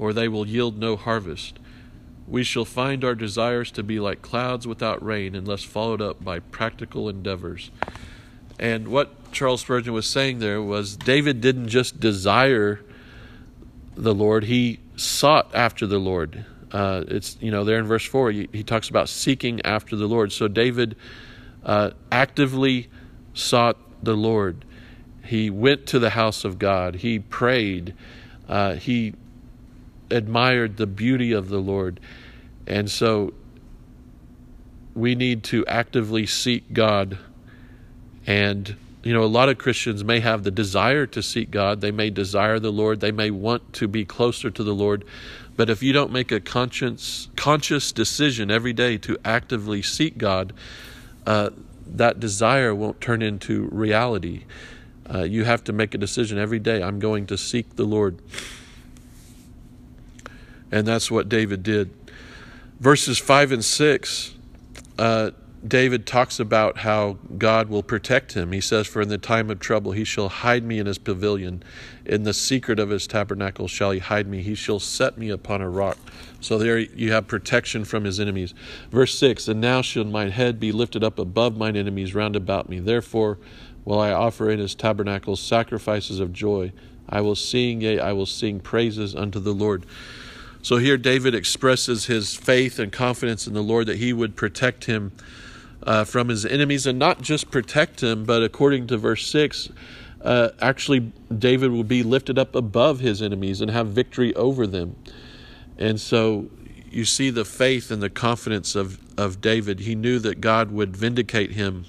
or 0.00 0.14
they 0.14 0.26
will 0.26 0.46
yield 0.46 0.78
no 0.78 0.96
harvest. 0.96 1.58
We 2.26 2.42
shall 2.42 2.64
find 2.64 3.04
our 3.04 3.14
desires 3.14 3.70
to 3.72 3.82
be 3.82 4.00
like 4.00 4.22
clouds 4.22 4.66
without 4.66 5.04
rain 5.04 5.34
unless 5.34 5.62
followed 5.62 6.00
up 6.00 6.24
by 6.24 6.40
practical 6.40 7.06
endeavors. 7.08 7.70
And 8.58 8.88
what 8.88 9.30
Charles 9.30 9.60
Spurgeon 9.60 9.92
was 9.92 10.06
saying 10.06 10.38
there 10.38 10.62
was 10.62 10.96
David 10.96 11.42
didn't 11.42 11.68
just 11.68 12.00
desire 12.00 12.80
the 13.94 14.14
Lord, 14.14 14.44
he 14.44 14.80
sought 14.96 15.54
after 15.54 15.86
the 15.86 15.98
Lord. 15.98 16.46
Uh, 16.72 17.04
it's, 17.08 17.36
you 17.40 17.50
know, 17.50 17.64
there 17.64 17.78
in 17.78 17.84
verse 17.84 18.04
4, 18.06 18.30
he, 18.30 18.48
he, 18.52 18.62
talks 18.62 18.88
about 18.88 19.08
seeking 19.08 19.60
after 19.62 19.96
the 19.96 20.06
Lord. 20.06 20.32
So 20.32 20.48
David 20.48 20.96
uh, 21.62 21.90
actively 22.10 22.88
sought 23.34 23.76
the 24.02 24.14
Lord. 24.14 24.64
He 25.24 25.50
went 25.50 25.86
to 25.88 25.98
the 25.98 26.10
house 26.10 26.44
of 26.44 26.58
God, 26.58 26.96
he 26.96 27.18
prayed, 27.18 27.94
uh, 28.48 28.74
he 28.76 29.14
admired 30.10 30.76
the 30.76 30.86
beauty 30.86 31.32
of 31.32 31.48
the 31.48 31.58
Lord. 31.58 32.00
And 32.66 32.90
so 32.90 33.32
we 34.94 35.14
need 35.14 35.42
to 35.44 35.64
actively 35.66 36.26
seek 36.26 36.72
God. 36.72 37.18
And, 38.26 38.76
you 39.02 39.12
know, 39.12 39.22
a 39.22 39.26
lot 39.26 39.48
of 39.48 39.58
Christians 39.58 40.04
may 40.04 40.20
have 40.20 40.42
the 40.42 40.50
desire 40.50 41.06
to 41.06 41.22
seek 41.22 41.50
God. 41.50 41.80
They 41.80 41.90
may 41.90 42.10
desire 42.10 42.58
the 42.58 42.72
Lord. 42.72 43.00
They 43.00 43.12
may 43.12 43.30
want 43.30 43.72
to 43.74 43.88
be 43.88 44.04
closer 44.04 44.50
to 44.50 44.62
the 44.62 44.74
Lord. 44.74 45.04
But 45.56 45.70
if 45.70 45.82
you 45.82 45.92
don't 45.92 46.12
make 46.12 46.32
a 46.32 46.40
conscious, 46.40 47.28
conscious 47.36 47.92
decision 47.92 48.50
every 48.50 48.72
day 48.72 48.98
to 48.98 49.18
actively 49.24 49.82
seek 49.82 50.16
God, 50.16 50.52
uh, 51.26 51.50
that 51.86 52.20
desire 52.20 52.74
won't 52.74 53.00
turn 53.00 53.20
into 53.20 53.68
reality. 53.72 54.44
Uh, 55.12 55.22
you 55.22 55.44
have 55.44 55.64
to 55.64 55.72
make 55.72 55.92
a 55.94 55.98
decision 55.98 56.38
every 56.38 56.60
day. 56.60 56.82
I'm 56.82 56.98
going 56.98 57.26
to 57.26 57.36
seek 57.36 57.76
the 57.76 57.84
Lord. 57.84 58.20
And 60.72 60.86
that's 60.86 61.10
what 61.10 61.28
David 61.28 61.62
did. 61.62 61.90
Verses 62.78 63.18
5 63.18 63.52
and 63.52 63.64
6, 63.64 64.34
uh, 64.98 65.30
David 65.66 66.06
talks 66.06 66.40
about 66.40 66.78
how 66.78 67.18
God 67.36 67.68
will 67.68 67.82
protect 67.82 68.32
him. 68.32 68.52
He 68.52 68.62
says, 68.62 68.86
For 68.86 69.02
in 69.02 69.08
the 69.08 69.18
time 69.18 69.50
of 69.50 69.60
trouble 69.60 69.92
he 69.92 70.04
shall 70.04 70.30
hide 70.30 70.64
me 70.64 70.78
in 70.78 70.86
his 70.86 70.96
pavilion. 70.96 71.62
In 72.06 72.22
the 72.22 72.32
secret 72.32 72.78
of 72.78 72.88
his 72.88 73.06
tabernacle 73.06 73.68
shall 73.68 73.90
he 73.90 73.98
hide 73.98 74.26
me. 74.26 74.42
He 74.42 74.54
shall 74.54 74.80
set 74.80 75.18
me 75.18 75.28
upon 75.28 75.60
a 75.60 75.68
rock. 75.68 75.98
So 76.40 76.56
there 76.56 76.78
you 76.78 77.12
have 77.12 77.26
protection 77.26 77.84
from 77.84 78.04
his 78.04 78.18
enemies. 78.18 78.54
Verse 78.90 79.18
6 79.18 79.48
And 79.48 79.60
now 79.60 79.82
shall 79.82 80.04
mine 80.04 80.30
head 80.30 80.58
be 80.58 80.72
lifted 80.72 81.04
up 81.04 81.18
above 81.18 81.58
mine 81.58 81.76
enemies 81.76 82.14
round 82.14 82.36
about 82.36 82.70
me. 82.70 82.78
Therefore 82.78 83.38
will 83.84 84.00
I 84.00 84.12
offer 84.12 84.50
in 84.50 84.58
his 84.58 84.74
tabernacle 84.74 85.36
sacrifices 85.36 86.20
of 86.20 86.32
joy. 86.32 86.72
I 87.06 87.20
will 87.20 87.36
sing, 87.36 87.82
yea, 87.82 87.98
I 87.98 88.12
will 88.12 88.26
sing 88.26 88.60
praises 88.60 89.14
unto 89.14 89.38
the 89.40 89.52
Lord. 89.52 89.84
So 90.62 90.76
here 90.76 90.98
David 90.98 91.34
expresses 91.34 92.06
his 92.06 92.34
faith 92.34 92.78
and 92.78 92.92
confidence 92.92 93.46
in 93.46 93.54
the 93.54 93.62
Lord 93.62 93.86
that 93.86 93.96
he 93.96 94.12
would 94.12 94.36
protect 94.36 94.84
him 94.84 95.12
uh, 95.82 96.04
from 96.04 96.28
his 96.28 96.44
enemies 96.44 96.86
and 96.86 96.98
not 96.98 97.22
just 97.22 97.50
protect 97.50 98.02
him, 98.02 98.24
but 98.24 98.42
according 98.42 98.86
to 98.88 98.98
verse 98.98 99.26
6, 99.26 99.70
uh, 100.22 100.50
actually, 100.60 101.12
David 101.36 101.70
will 101.70 101.84
be 101.84 102.02
lifted 102.02 102.38
up 102.38 102.54
above 102.54 103.00
his 103.00 103.22
enemies 103.22 103.62
and 103.62 103.70
have 103.70 103.88
victory 103.88 104.34
over 104.34 104.66
them. 104.66 104.96
And 105.78 105.98
so 105.98 106.50
you 106.90 107.06
see 107.06 107.30
the 107.30 107.46
faith 107.46 107.90
and 107.90 108.02
the 108.02 108.10
confidence 108.10 108.74
of, 108.74 108.98
of 109.18 109.40
David. 109.40 109.80
He 109.80 109.94
knew 109.94 110.18
that 110.18 110.42
God 110.42 110.70
would 110.72 110.94
vindicate 110.94 111.52
him. 111.52 111.86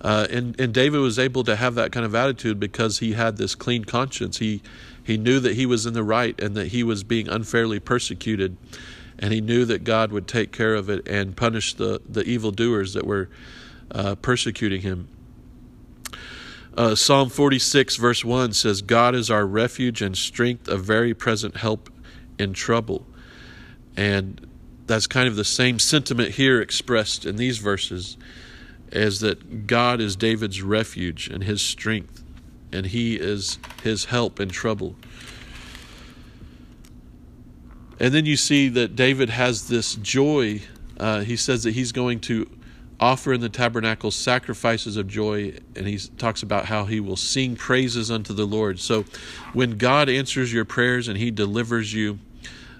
Uh, 0.00 0.28
and, 0.30 0.58
and 0.60 0.72
David 0.72 1.00
was 1.00 1.18
able 1.18 1.42
to 1.42 1.56
have 1.56 1.74
that 1.74 1.90
kind 1.90 2.06
of 2.06 2.14
attitude 2.14 2.60
because 2.60 3.00
he 3.00 3.14
had 3.14 3.36
this 3.36 3.56
clean 3.56 3.84
conscience. 3.84 4.38
He, 4.38 4.62
he 5.08 5.16
knew 5.16 5.40
that 5.40 5.54
he 5.54 5.64
was 5.64 5.86
in 5.86 5.94
the 5.94 6.02
right 6.02 6.38
and 6.38 6.54
that 6.54 6.66
he 6.66 6.82
was 6.82 7.02
being 7.02 7.28
unfairly 7.28 7.80
persecuted 7.80 8.58
and 9.18 9.32
he 9.32 9.40
knew 9.40 9.64
that 9.64 9.82
God 9.82 10.12
would 10.12 10.28
take 10.28 10.52
care 10.52 10.74
of 10.74 10.90
it 10.90 11.08
and 11.08 11.34
punish 11.34 11.72
the, 11.72 12.02
the 12.06 12.24
evildoers 12.24 12.92
that 12.92 13.06
were 13.06 13.30
uh, 13.90 14.16
persecuting 14.16 14.82
him. 14.82 15.08
Uh, 16.76 16.94
Psalm 16.94 17.30
46, 17.30 17.96
verse 17.96 18.22
1 18.22 18.52
says, 18.52 18.82
God 18.82 19.14
is 19.14 19.30
our 19.30 19.46
refuge 19.46 20.02
and 20.02 20.14
strength, 20.14 20.68
a 20.68 20.76
very 20.76 21.14
present 21.14 21.56
help 21.56 21.88
in 22.38 22.52
trouble. 22.52 23.06
And 23.96 24.46
that's 24.86 25.06
kind 25.06 25.26
of 25.26 25.36
the 25.36 25.44
same 25.44 25.78
sentiment 25.78 26.32
here 26.32 26.60
expressed 26.60 27.24
in 27.24 27.36
these 27.36 27.56
verses 27.56 28.18
as 28.92 29.20
that 29.20 29.66
God 29.66 30.02
is 30.02 30.16
David's 30.16 30.60
refuge 30.60 31.28
and 31.28 31.44
his 31.44 31.62
strength, 31.62 32.22
and 32.72 32.86
he 32.86 33.16
is 33.16 33.58
his 33.82 34.06
help 34.06 34.40
in 34.40 34.48
trouble. 34.48 34.96
And 38.00 38.14
then 38.14 38.26
you 38.26 38.36
see 38.36 38.68
that 38.68 38.94
David 38.94 39.30
has 39.30 39.68
this 39.68 39.96
joy. 39.96 40.62
Uh, 40.98 41.20
he 41.20 41.36
says 41.36 41.64
that 41.64 41.74
he's 41.74 41.92
going 41.92 42.20
to 42.20 42.48
offer 43.00 43.32
in 43.32 43.40
the 43.40 43.48
tabernacle 43.48 44.10
sacrifices 44.10 44.96
of 44.96 45.06
joy, 45.06 45.54
and 45.76 45.86
he 45.86 45.98
talks 46.16 46.42
about 46.42 46.66
how 46.66 46.84
he 46.84 47.00
will 47.00 47.16
sing 47.16 47.56
praises 47.56 48.10
unto 48.10 48.32
the 48.32 48.44
Lord. 48.44 48.80
So 48.80 49.04
when 49.52 49.78
God 49.78 50.08
answers 50.08 50.52
your 50.52 50.64
prayers 50.64 51.08
and 51.08 51.16
he 51.18 51.30
delivers 51.30 51.92
you, 51.92 52.18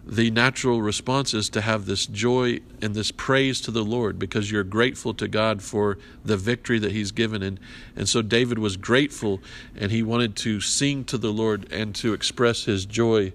the 0.08 0.30
natural 0.30 0.80
response 0.80 1.34
is 1.34 1.50
to 1.50 1.60
have 1.60 1.84
this 1.84 2.06
joy 2.06 2.60
and 2.80 2.94
this 2.94 3.10
praise 3.10 3.60
to 3.60 3.70
the 3.70 3.84
Lord 3.84 4.18
because 4.18 4.50
you're 4.50 4.64
grateful 4.64 5.12
to 5.12 5.28
God 5.28 5.60
for 5.60 5.98
the 6.24 6.38
victory 6.38 6.78
that 6.78 6.92
He's 6.92 7.12
given. 7.12 7.42
And, 7.42 7.60
and 7.94 8.08
so 8.08 8.22
David 8.22 8.58
was 8.58 8.78
grateful 8.78 9.42
and 9.76 9.92
he 9.92 10.02
wanted 10.02 10.34
to 10.36 10.62
sing 10.62 11.04
to 11.04 11.18
the 11.18 11.30
Lord 11.30 11.70
and 11.70 11.94
to 11.96 12.14
express 12.14 12.64
his 12.64 12.86
joy 12.86 13.34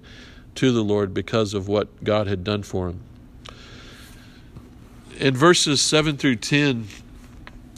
to 0.55 0.71
the 0.71 0.83
Lord 0.83 1.13
because 1.13 1.53
of 1.53 1.67
what 1.67 2.03
God 2.03 2.25
had 2.25 2.43
done 2.43 2.63
for 2.63 2.89
him. 2.89 3.01
In 5.19 5.35
verses 5.35 5.79
7 5.79 6.17
through 6.17 6.37
10, 6.37 6.87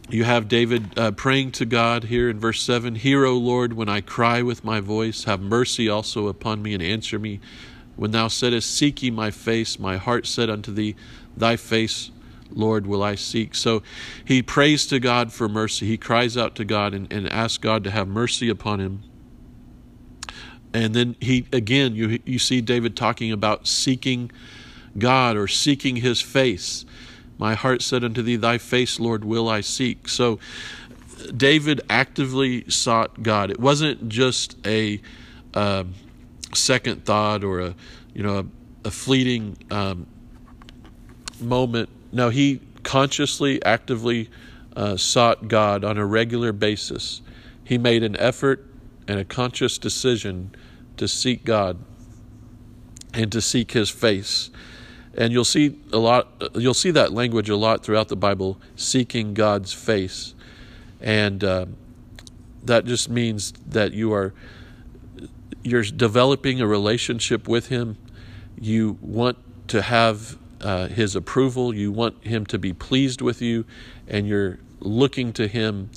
you 0.09 0.23
have 0.23 0.47
David 0.47 0.97
uh, 0.97 1.11
praying 1.11 1.51
to 1.53 1.65
God 1.65 2.05
here 2.05 2.29
in 2.29 2.39
verse 2.39 2.61
7 2.61 2.95
Hear, 2.95 3.25
O 3.25 3.33
Lord, 3.33 3.73
when 3.73 3.89
I 3.89 3.99
cry 3.99 4.41
with 4.41 4.63
my 4.63 4.79
voice, 4.79 5.25
have 5.25 5.41
mercy 5.41 5.89
also 5.89 6.27
upon 6.27 6.61
me 6.61 6.73
and 6.73 6.81
answer 6.81 7.19
me. 7.19 7.41
When 7.95 8.11
thou 8.11 8.27
saidst, 8.27 8.75
Seek 8.75 9.03
ye 9.03 9.11
my 9.11 9.31
face, 9.31 9.79
my 9.79 9.97
heart 9.97 10.27
said 10.27 10.49
unto 10.49 10.71
thee, 10.71 10.95
Thy 11.35 11.55
face, 11.55 12.11
Lord, 12.51 12.87
will 12.87 13.03
I 13.03 13.15
seek. 13.15 13.55
So 13.55 13.83
he 14.23 14.41
prays 14.41 14.85
to 14.87 14.99
God 14.99 15.33
for 15.33 15.49
mercy. 15.49 15.85
He 15.85 15.97
cries 15.97 16.37
out 16.37 16.55
to 16.55 16.65
God 16.65 16.93
and, 16.93 17.11
and 17.11 17.29
asks 17.29 17.57
God 17.57 17.83
to 17.83 17.91
have 17.91 18.07
mercy 18.07 18.49
upon 18.49 18.79
him. 18.79 19.03
And 20.73 20.93
then 20.93 21.15
he 21.21 21.45
again 21.53 21.95
you 21.95 22.19
you 22.25 22.37
see 22.37 22.59
David 22.59 22.97
talking 22.97 23.31
about 23.31 23.65
seeking 23.65 24.29
God 24.97 25.37
or 25.37 25.47
seeking 25.47 25.97
his 25.97 26.21
face. 26.21 26.85
My 27.37 27.53
heart 27.53 27.81
said 27.81 28.03
unto 28.03 28.21
thee, 28.21 28.35
Thy 28.35 28.57
face, 28.57 28.99
Lord, 28.99 29.25
will 29.25 29.49
I 29.49 29.61
seek. 29.61 30.07
So 30.07 30.39
David 31.35 31.81
actively 31.89 32.69
sought 32.69 33.23
God. 33.23 33.51
It 33.51 33.59
wasn't 33.59 34.09
just 34.09 34.55
a 34.65 35.01
uh, 35.53 35.85
second 36.55 37.05
thought 37.05 37.43
or 37.43 37.59
a 37.59 37.75
you 38.13 38.23
know 38.23 38.39
a, 38.39 38.87
a 38.87 38.91
fleeting 38.91 39.57
um, 39.71 40.07
moment. 41.39 41.89
No, 42.11 42.29
he 42.29 42.61
consciously, 42.83 43.63
actively 43.65 44.29
uh, 44.75 44.95
sought 44.95 45.47
God 45.47 45.83
on 45.83 45.97
a 45.97 46.05
regular 46.05 46.51
basis. 46.51 47.21
He 47.63 47.77
made 47.77 48.03
an 48.03 48.15
effort 48.17 48.65
and 49.07 49.19
a 49.19 49.25
conscious 49.25 49.77
decision 49.77 50.51
to 50.97 51.07
seek 51.07 51.43
God 51.43 51.77
and 53.13 53.31
to 53.31 53.41
seek 53.41 53.71
his 53.71 53.89
face. 53.89 54.49
And 55.17 55.31
you'll 55.31 55.45
see 55.45 55.79
a 55.93 55.97
lot 55.97 56.51
you'll 56.55 56.73
see 56.73 56.91
that 56.91 57.13
language 57.13 57.49
a 57.49 57.55
lot 57.55 57.83
throughout 57.83 58.09
the 58.09 58.15
Bible, 58.15 58.59
seeking 58.75 59.33
God's 59.33 59.71
face. 59.71 60.33
And 60.99 61.43
uh, 61.43 61.65
that 62.63 62.85
just 62.85 63.09
means 63.09 63.53
that 63.67 63.93
you 63.93 64.13
are 64.13 64.33
you're 65.65 65.83
developing 65.83 66.61
a 66.61 66.67
relationship 66.67 67.47
with 67.47 67.69
him. 67.69 67.97
You 68.59 68.99
want 69.01 69.37
to 69.69 69.81
have 69.81 70.37
uh, 70.61 70.87
his 70.87 71.15
approval. 71.15 71.73
You 71.73 71.91
want 71.91 72.23
him 72.23 72.45
to 72.47 72.59
be 72.59 72.71
pleased 72.71 73.19
with 73.19 73.41
you, 73.41 73.65
and 74.07 74.27
you're 74.27 74.59
looking 74.79 75.33
to 75.33 75.47
him 75.47 75.89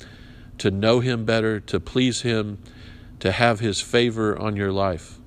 to 0.57 0.71
know 0.71 1.01
him 1.01 1.23
better, 1.23 1.59
to 1.59 1.79
please 1.79 2.21
him, 2.21 2.57
to 3.19 3.31
have 3.31 3.59
his 3.59 3.79
favor 3.79 4.37
on 4.37 4.55
your 4.55 4.71
life. 4.71 5.19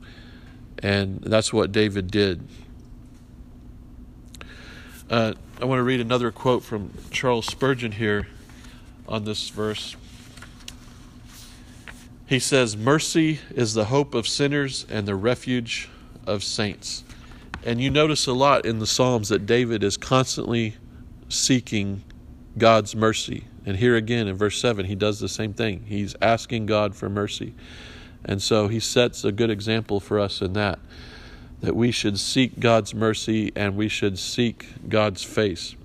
And 0.81 1.21
that's 1.21 1.53
what 1.53 1.71
David 1.71 2.11
did. 2.11 2.47
Uh, 5.09 5.35
I 5.61 5.65
want 5.67 5.79
to 5.79 5.85
read 5.85 6.01
another 6.01 6.33
quote 6.33 6.65
from 6.65 6.91
Charles 7.13 7.47
Spurgeon 7.47 7.93
here 7.93 8.27
on 9.07 9.25
this 9.25 9.51
verse. 9.51 9.95
He 12.27 12.39
says, 12.39 12.77
Mercy 12.77 13.41
is 13.51 13.75
the 13.75 13.87
hope 13.87 14.15
of 14.15 14.27
sinners 14.27 14.87
and 14.89 15.07
the 15.07 15.15
refuge 15.15 15.89
of 16.27 16.43
saints. 16.43 17.05
And 17.65 17.81
you 17.81 17.91
notice 17.91 18.27
a 18.27 18.33
lot 18.33 18.67
in 18.67 18.79
the 18.79 18.87
Psalms 18.87 19.29
that 19.29 19.47
David 19.47 19.85
is 19.85 19.97
constantly 19.97 20.77
seeking 21.29 22.03
God's 22.59 22.95
mercy. 22.95 23.45
And 23.65 23.77
here 23.77 23.97
again 23.97 24.27
in 24.27 24.37
verse 24.37 24.61
7, 24.61 24.87
he 24.87 24.95
does 24.95 25.21
the 25.21 25.29
same 25.29 25.53
thing. 25.53 25.85
He's 25.87 26.17
asking 26.21 26.67
God 26.67 26.95
for 26.95 27.09
mercy. 27.09 27.55
And 28.25 28.43
so 28.43 28.69
he 28.69 28.81
sets 28.81 29.25
a 29.25 29.33
good 29.33 29.51
example 29.51 30.01
for 30.01 30.19
us 30.19 30.41
in 30.41 30.53
that, 30.55 30.79
that 31.61 31.77
we 31.77 31.91
should 31.91 32.19
seek 32.19 32.59
God's 32.59 32.95
mercy 32.95 33.53
and 33.55 33.77
we 33.77 33.89
should 33.89 34.19
seek 34.19 34.89
God's 34.89 35.23
face. 35.23 35.77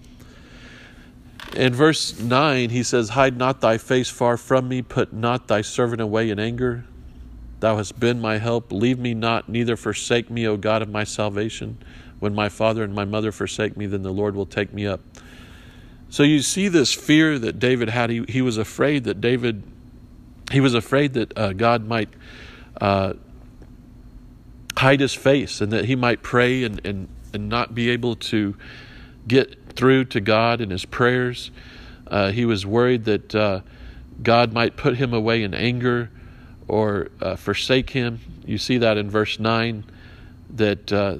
In 1.56 1.74
verse 1.74 2.20
9, 2.20 2.70
he 2.70 2.84
says, 2.84 3.10
Hide 3.10 3.38
not 3.38 3.62
thy 3.62 3.77
face 3.77 4.10
far 4.10 4.38
from 4.38 4.68
me, 4.68 4.82
put 4.82 5.13
not 5.13 5.48
thy 5.48 5.62
servant 5.62 6.01
away 6.01 6.30
in 6.30 6.39
anger. 6.39 6.86
Thou 7.60 7.77
hast 7.77 8.00
been 8.00 8.22
my 8.22 8.38
help. 8.38 8.72
Leave 8.72 9.00
me 9.00 9.13
not, 9.13 9.50
neither 9.50 9.75
forsake 9.75 10.30
me, 10.30 10.48
O 10.48 10.58
God 10.58 10.82
of 10.82 10.89
my 10.89 11.04
salvation. 11.04 11.77
When 12.20 12.36
my 12.36 12.50
father 12.50 12.84
and 12.84 12.94
my 12.94 13.06
mother 13.06 13.32
forsake 13.32 13.77
me, 13.77 13.86
then 13.86 14.04
the 14.04 14.12
Lord 14.12 14.36
will 14.36 14.46
take 14.46 14.74
me 14.74 14.86
up. 14.86 15.01
So 16.10 16.24
you 16.24 16.42
see 16.42 16.68
this 16.68 16.94
fear 16.94 17.38
that 17.39 17.60
David 17.60 17.89
had. 17.89 18.10
He, 18.10 18.24
he 18.27 18.42
was 18.42 18.58
afraid 18.58 19.04
that 19.06 19.20
David, 19.20 19.63
he 20.51 20.60
was 20.60 20.74
afraid 20.74 21.13
that 21.13 21.38
uh, 21.38 21.54
God 21.54 21.86
might 21.86 22.10
uh, 22.80 23.13
hide 24.77 25.00
his 25.00 25.13
face 25.13 25.60
and 25.62 25.72
that 25.72 25.86
he 25.86 25.96
might 25.96 26.22
pray 26.22 26.63
and, 26.63 26.80
and, 26.86 27.08
and 27.34 27.50
not 27.50 27.75
be 27.75 27.89
able 27.89 28.16
to 28.16 28.56
get 29.27 29.74
through 29.74 30.05
to 30.05 30.22
God 30.22 30.62
in 30.62 30.69
his 30.69 30.86
prayers. 30.86 31.51
Uh, 32.07 32.31
he 32.31 32.46
was 32.46 32.65
worried 32.65 33.05
that 33.05 33.36
uh, 33.36 33.62
God 34.22 34.53
might 34.53 34.77
put 34.77 34.96
him 34.98 35.13
away 35.13 35.43
in 35.43 35.53
anger 35.53 36.10
or 36.67 37.10
uh, 37.22 37.36
forsake 37.36 37.91
him. 37.91 38.19
You 38.46 38.57
see 38.57 38.77
that 38.79 38.98
in 38.98 39.10
verse 39.10 39.39
9 39.39 39.84
that 40.51 40.91
uh, 40.93 41.17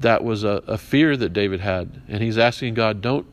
that 0.00 0.22
was 0.22 0.44
a, 0.44 0.62
a 0.66 0.76
fear 0.76 1.16
that 1.16 1.32
David 1.32 1.60
had. 1.60 2.02
And 2.08 2.22
he's 2.22 2.36
asking 2.36 2.74
God, 2.74 3.00
don't 3.00 3.26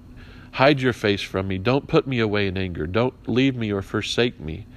Hide 0.53 0.81
your 0.81 0.93
face 0.93 1.23
from 1.23 1.47
me. 1.47 1.57
Don't 1.57 1.87
put 1.87 2.05
me 2.05 2.19
away 2.19 2.45
in 2.45 2.57
anger. 2.59 2.85
Don't 2.85 3.15
leave 3.27 3.55
me 3.55 3.71
or 3.71 3.81
forsake 3.81 4.39
me. 4.39 4.67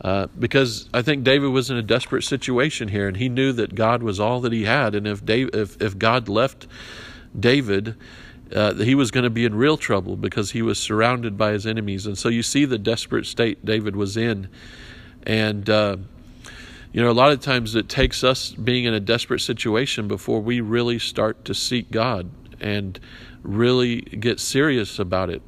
Uh, 0.00 0.26
because 0.36 0.88
I 0.92 1.02
think 1.02 1.22
David 1.22 1.52
was 1.52 1.70
in 1.70 1.76
a 1.76 1.82
desperate 1.82 2.24
situation 2.24 2.88
here, 2.88 3.06
and 3.06 3.16
he 3.16 3.28
knew 3.28 3.52
that 3.52 3.76
God 3.76 4.02
was 4.02 4.18
all 4.18 4.40
that 4.40 4.52
he 4.52 4.64
had. 4.64 4.96
And 4.96 5.06
if 5.06 5.24
David, 5.24 5.54
if, 5.54 5.80
if 5.80 5.96
God 5.96 6.28
left 6.28 6.66
David, 7.38 7.94
uh, 8.54 8.74
he 8.74 8.94
was 8.94 9.10
going 9.10 9.24
to 9.24 9.30
be 9.30 9.44
in 9.44 9.54
real 9.54 9.76
trouble 9.76 10.16
because 10.16 10.50
he 10.50 10.62
was 10.62 10.78
surrounded 10.78 11.36
by 11.36 11.52
his 11.52 11.66
enemies. 11.66 12.06
And 12.06 12.16
so 12.16 12.28
you 12.28 12.42
see 12.42 12.64
the 12.64 12.78
desperate 12.78 13.26
state 13.26 13.64
David 13.64 13.96
was 13.96 14.16
in. 14.16 14.48
And, 15.24 15.68
uh, 15.70 15.96
you 16.92 17.02
know, 17.02 17.10
a 17.10 17.12
lot 17.12 17.32
of 17.32 17.40
times 17.40 17.74
it 17.74 17.88
takes 17.88 18.22
us 18.22 18.50
being 18.50 18.84
in 18.84 18.94
a 18.94 19.00
desperate 19.00 19.40
situation 19.40 20.08
before 20.08 20.40
we 20.40 20.60
really 20.60 20.98
start 20.98 21.44
to 21.46 21.54
seek 21.54 21.90
God 21.90 22.30
and 22.60 22.98
really 23.42 24.00
get 24.00 24.40
serious 24.40 24.98
about 24.98 25.30
it. 25.30 25.42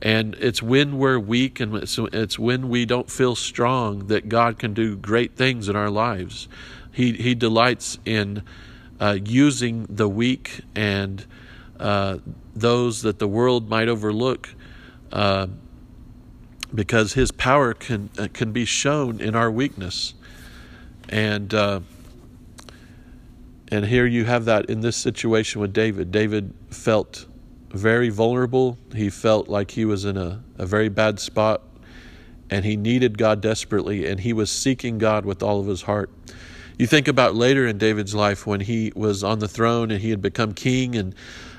And 0.00 0.36
it's 0.36 0.62
when 0.62 0.98
we're 0.98 1.18
weak 1.18 1.58
and 1.58 1.74
it's, 1.74 2.38
when 2.38 2.68
we 2.68 2.86
don't 2.86 3.10
feel 3.10 3.34
strong 3.34 4.06
that 4.06 4.28
God 4.28 4.58
can 4.58 4.72
do 4.72 4.96
great 4.96 5.34
things 5.34 5.68
in 5.68 5.74
our 5.74 5.90
lives. 5.90 6.46
He, 6.92 7.12
he 7.14 7.34
delights 7.34 7.98
in 8.04 8.44
uh, 9.00 9.18
using 9.24 9.86
the 9.88 10.08
weak 10.08 10.60
and 10.74 11.26
uh, 11.78 12.18
those 12.54 13.02
that 13.02 13.18
the 13.18 13.28
world 13.28 13.68
might 13.68 13.88
overlook, 13.88 14.54
uh, 15.12 15.46
because 16.74 17.14
His 17.14 17.30
power 17.30 17.74
can 17.74 18.10
uh, 18.18 18.28
can 18.32 18.52
be 18.52 18.64
shown 18.64 19.20
in 19.20 19.34
our 19.34 19.50
weakness, 19.50 20.14
and 21.08 21.52
uh, 21.54 21.80
and 23.70 23.86
here 23.86 24.06
you 24.06 24.24
have 24.24 24.44
that 24.46 24.66
in 24.70 24.80
this 24.80 24.96
situation 24.96 25.60
with 25.60 25.72
David. 25.72 26.10
David 26.10 26.54
felt 26.70 27.26
very 27.70 28.08
vulnerable. 28.08 28.78
He 28.94 29.10
felt 29.10 29.48
like 29.48 29.72
he 29.72 29.84
was 29.84 30.04
in 30.04 30.16
a, 30.16 30.42
a 30.56 30.66
very 30.66 30.88
bad 30.88 31.20
spot, 31.20 31.62
and 32.50 32.64
he 32.64 32.76
needed 32.76 33.18
God 33.18 33.40
desperately, 33.40 34.06
and 34.06 34.20
he 34.20 34.32
was 34.32 34.50
seeking 34.50 34.98
God 34.98 35.24
with 35.26 35.42
all 35.42 35.60
of 35.60 35.66
his 35.66 35.82
heart. 35.82 36.10
You 36.78 36.86
think 36.86 37.08
about 37.08 37.34
later 37.34 37.66
in 37.66 37.76
David's 37.76 38.14
life 38.14 38.46
when 38.46 38.60
he 38.60 38.92
was 38.94 39.24
on 39.24 39.40
the 39.40 39.48
throne 39.48 39.90
and 39.90 40.00
he 40.00 40.10
had 40.10 40.22
become 40.22 40.54
king 40.54 40.94
and 40.94 41.12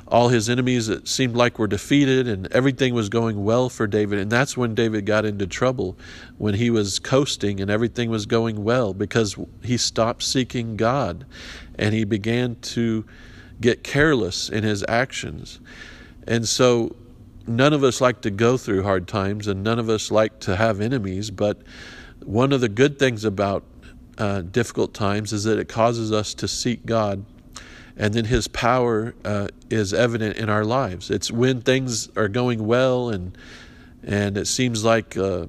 all 0.09 0.29
his 0.29 0.49
enemies 0.49 0.89
it 0.89 1.07
seemed 1.07 1.35
like 1.35 1.59
were 1.59 1.67
defeated 1.67 2.27
and 2.27 2.47
everything 2.51 2.93
was 2.93 3.09
going 3.09 3.43
well 3.43 3.69
for 3.69 3.85
David. 3.87 4.19
And 4.19 4.31
that's 4.31 4.57
when 4.57 4.73
David 4.73 5.05
got 5.05 5.23
into 5.23 5.45
trouble 5.45 5.97
when 6.37 6.55
he 6.55 6.69
was 6.69 6.99
coasting 6.99 7.61
and 7.61 7.69
everything 7.69 8.09
was 8.09 8.25
going 8.25 8.63
well 8.63 8.93
because 8.93 9.35
he 9.63 9.77
stopped 9.77 10.23
seeking 10.23 10.75
God 10.77 11.25
and 11.77 11.93
he 11.93 12.03
began 12.03 12.55
to 12.55 13.05
get 13.61 13.83
careless 13.83 14.49
in 14.49 14.63
his 14.63 14.83
actions. 14.87 15.59
And 16.25 16.47
so 16.47 16.95
none 17.45 17.73
of 17.73 17.83
us 17.83 18.01
like 18.01 18.21
to 18.21 18.31
go 18.31 18.57
through 18.57 18.83
hard 18.83 19.07
times 19.07 19.47
and 19.47 19.63
none 19.63 19.79
of 19.79 19.89
us 19.89 20.11
like 20.11 20.39
to 20.39 20.55
have 20.55 20.79
enemies 20.79 21.31
but 21.31 21.61
one 22.23 22.53
of 22.53 22.61
the 22.61 22.69
good 22.69 22.99
things 22.99 23.25
about 23.25 23.63
uh, 24.19 24.41
difficult 24.41 24.93
times 24.93 25.33
is 25.33 25.45
that 25.45 25.57
it 25.57 25.67
causes 25.67 26.11
us 26.11 26.33
to 26.35 26.47
seek 26.47 26.85
God 26.85 27.25
and 27.99 28.13
then 28.13 28.25
his 28.25 28.47
power 28.47 29.13
uh, 29.25 29.49
is 29.69 29.93
evident 29.93 30.37
in 30.37 30.49
our 30.49 30.63
lives. 30.63 31.11
It's 31.11 31.29
when 31.29 31.61
things 31.61 32.09
are 32.15 32.29
going 32.29 32.65
well 32.65 33.09
and 33.09 33.37
and 34.01 34.37
it 34.37 34.47
seems 34.47 34.85
like 34.85 35.17
uh, 35.17 35.45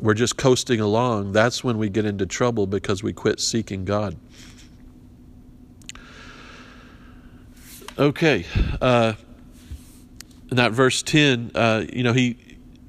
we're 0.00 0.14
just 0.14 0.36
coasting 0.36 0.80
along. 0.80 1.30
That's 1.30 1.62
when 1.62 1.78
we 1.78 1.88
get 1.88 2.04
into 2.04 2.26
trouble 2.26 2.66
because 2.66 3.04
we 3.04 3.12
quit 3.12 3.38
seeking 3.38 3.84
God. 3.84 4.16
Okay, 7.96 8.44
uh, 8.82 9.12
in 10.50 10.56
that 10.56 10.72
verse 10.72 11.00
ten, 11.04 11.52
uh, 11.54 11.84
you 11.92 12.02
know 12.02 12.12
he 12.12 12.36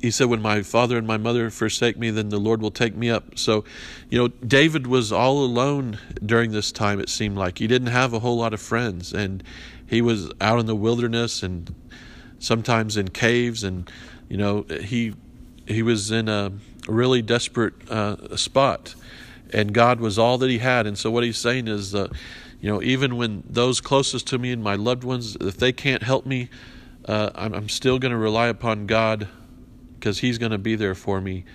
he 0.06 0.12
said, 0.12 0.28
When 0.28 0.42
my 0.42 0.62
father 0.62 1.00
and 1.00 1.08
my 1.08 1.18
mother 1.18 1.50
forsake 1.50 1.98
me, 1.98 2.12
then 2.12 2.30
the 2.30 2.38
Lord 2.38 2.62
will 2.62 2.70
take 2.70 2.96
me 2.96 3.10
up. 3.10 3.40
So, 3.40 3.66
you 4.08 4.20
know, 4.20 4.28
David 4.28 4.86
was 4.86 5.12
all 5.12 5.44
alone 5.44 5.98
during 6.24 6.52
this 6.52 6.72
time, 6.72 7.00
it 7.00 7.10
seemed 7.10 7.38
like. 7.38 7.58
He 7.58 7.66
didn't 7.66 7.88
have 7.88 8.14
a 8.14 8.20
whole 8.20 8.38
lot 8.38 8.54
of 8.54 8.62
friends, 8.62 9.14
and 9.14 9.44
he 9.88 10.04
was 10.04 10.32
out 10.40 10.60
in 10.60 10.68
the 10.68 10.76
wilderness 10.76 11.42
and 11.42 11.74
sometimes 12.38 12.98
in 12.98 13.08
caves, 13.10 13.64
and, 13.64 13.90
you 14.30 14.38
know, 14.38 14.62
he, 14.80 15.16
he 15.68 15.82
was 15.82 16.12
in 16.12 16.30
a 16.30 16.52
really 16.88 17.24
desperate 17.24 17.74
uh, 17.90 18.38
spot, 18.38 18.94
and 19.52 19.74
God 19.74 20.00
was 20.00 20.20
all 20.20 20.38
that 20.38 20.52
he 20.52 20.60
had. 20.60 20.86
And 20.86 21.00
so, 21.00 21.10
what 21.10 21.24
he's 21.24 21.40
saying 21.40 21.68
is, 21.68 21.96
uh, 21.96 22.10
you 22.62 22.72
know, 22.72 22.80
even 22.84 23.18
when 23.18 23.44
those 23.50 23.82
closest 23.82 24.28
to 24.28 24.38
me 24.38 24.52
and 24.52 24.64
my 24.64 24.76
loved 24.76 25.04
ones, 25.04 25.36
if 25.42 25.58
they 25.58 25.72
can't 25.72 26.04
help 26.04 26.28
me, 26.28 26.50
uh, 27.06 27.32
I'm, 27.34 27.56
I'm 27.56 27.70
still 27.70 27.98
going 27.98 28.12
to 28.12 28.18
rely 28.18 28.50
upon 28.50 28.86
God 28.86 29.28
because 30.06 30.20
He's 30.20 30.38
going 30.38 30.52
to 30.52 30.60
be 30.60 30.76
there 30.76 30.94
for 30.94 31.20
me 31.20 31.46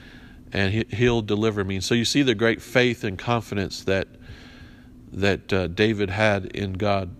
and 0.52 0.72
he, 0.72 0.84
He'll 0.90 1.22
deliver 1.22 1.62
me. 1.62 1.78
so 1.78 1.94
you 1.94 2.04
see 2.04 2.22
the 2.22 2.34
great 2.34 2.60
faith 2.60 3.04
and 3.04 3.16
confidence 3.16 3.84
that 3.84 4.08
that 5.12 5.52
uh, 5.52 5.68
David 5.68 6.10
had 6.10 6.46
in 6.46 6.72
God. 6.72 7.14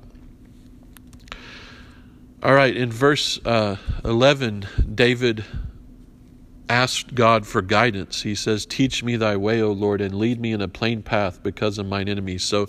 All 2.43 2.55
right, 2.55 2.77
in 2.77 2.91
verse 2.91 3.39
uh, 3.45 3.77
11, 4.05 4.67
David 4.93 5.45
asked 6.69 7.15
God 7.15 7.47
for 7.47 7.63
guidance. 7.63 8.23
He 8.23 8.35
says, 8.37 8.65
Teach 8.65 9.03
me 9.03 9.17
thy 9.17 9.37
way, 9.37 9.61
O 9.61 9.73
Lord, 9.73 10.01
and 10.01 10.15
lead 10.15 10.41
me 10.41 10.53
in 10.53 10.61
a 10.61 10.69
plain 10.69 11.03
path 11.03 11.43
because 11.43 11.79
of 11.79 11.87
mine 11.87 12.09
enemies. 12.09 12.45
So 12.45 12.69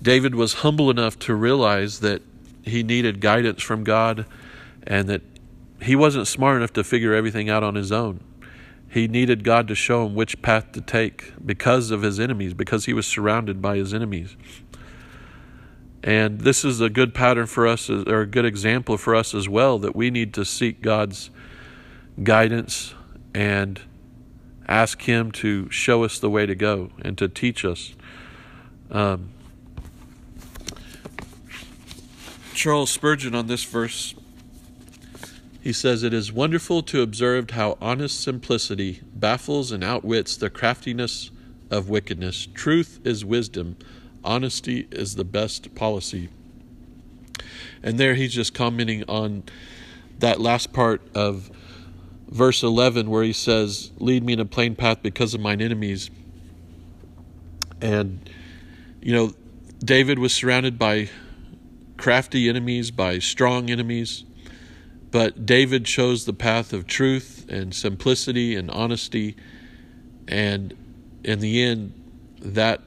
David 0.00 0.34
was 0.34 0.54
humble 0.54 0.90
enough 0.90 1.18
to 1.20 1.34
realize 1.34 2.00
that 2.00 2.22
he 2.62 2.82
needed 2.82 3.20
guidance 3.20 3.62
from 3.62 3.84
God 3.84 4.26
and 4.86 5.08
that 5.08 5.22
he 5.82 5.96
wasn't 5.96 6.26
smart 6.26 6.56
enough 6.56 6.72
to 6.74 6.84
figure 6.84 7.14
everything 7.14 7.50
out 7.50 7.62
on 7.62 7.74
his 7.74 7.92
own. 7.92 8.20
He 8.88 9.08
needed 9.08 9.42
God 9.42 9.68
to 9.68 9.74
show 9.74 10.06
him 10.06 10.14
which 10.14 10.42
path 10.42 10.72
to 10.72 10.80
take 10.80 11.32
because 11.44 11.90
of 11.90 12.02
his 12.02 12.20
enemies, 12.20 12.52
because 12.52 12.84
he 12.84 12.92
was 12.92 13.06
surrounded 13.06 13.62
by 13.62 13.76
his 13.76 13.94
enemies. 13.94 14.36
And 16.04 16.40
this 16.40 16.64
is 16.64 16.80
a 16.80 16.90
good 16.90 17.14
pattern 17.14 17.46
for 17.46 17.66
us, 17.66 17.88
or 17.88 18.22
a 18.22 18.26
good 18.26 18.44
example 18.44 18.98
for 18.98 19.14
us 19.14 19.34
as 19.34 19.48
well, 19.48 19.78
that 19.78 19.94
we 19.94 20.10
need 20.10 20.34
to 20.34 20.44
seek 20.44 20.82
God's 20.82 21.30
guidance 22.22 22.94
and 23.34 23.80
ask 24.68 25.02
Him 25.02 25.30
to 25.32 25.70
show 25.70 26.04
us 26.04 26.18
the 26.18 26.30
way 26.30 26.46
to 26.46 26.54
go 26.54 26.90
and 27.02 27.16
to 27.18 27.28
teach 27.28 27.64
us. 27.64 27.94
Um, 28.90 29.30
Charles 32.52 32.90
Spurgeon 32.90 33.34
on 33.34 33.46
this 33.46 33.64
verse 33.64 34.14
he 35.62 35.72
says, 35.72 36.02
It 36.02 36.12
is 36.12 36.32
wonderful 36.32 36.82
to 36.82 37.02
observe 37.02 37.50
how 37.50 37.78
honest 37.80 38.20
simplicity 38.20 39.00
baffles 39.14 39.70
and 39.70 39.84
outwits 39.84 40.36
the 40.36 40.50
craftiness 40.50 41.30
of 41.70 41.88
wickedness. 41.88 42.48
Truth 42.52 43.00
is 43.04 43.24
wisdom, 43.24 43.76
honesty 44.24 44.88
is 44.90 45.14
the 45.14 45.24
best 45.24 45.74
policy. 45.76 46.28
And 47.80 47.98
there 47.98 48.14
he's 48.14 48.34
just 48.34 48.54
commenting 48.54 49.04
on 49.08 49.44
that 50.18 50.40
last 50.40 50.72
part 50.72 51.00
of 51.14 51.50
verse 52.28 52.62
11 52.62 53.08
where 53.08 53.22
he 53.22 53.32
says, 53.32 53.92
Lead 53.98 54.24
me 54.24 54.32
in 54.32 54.40
a 54.40 54.44
plain 54.44 54.74
path 54.74 54.98
because 55.00 55.32
of 55.32 55.40
mine 55.40 55.60
enemies. 55.60 56.10
And, 57.80 58.28
you 59.00 59.12
know, 59.12 59.32
David 59.78 60.18
was 60.18 60.32
surrounded 60.32 60.76
by 60.76 61.08
crafty 61.96 62.48
enemies, 62.48 62.90
by 62.90 63.20
strong 63.20 63.70
enemies. 63.70 64.24
But 65.12 65.44
David 65.44 65.84
chose 65.84 66.24
the 66.24 66.32
path 66.32 66.72
of 66.72 66.86
truth 66.86 67.44
and 67.48 67.74
simplicity 67.74 68.56
and 68.56 68.70
honesty, 68.70 69.36
and 70.26 70.74
in 71.22 71.40
the 71.40 71.62
end, 71.62 71.92
that 72.40 72.80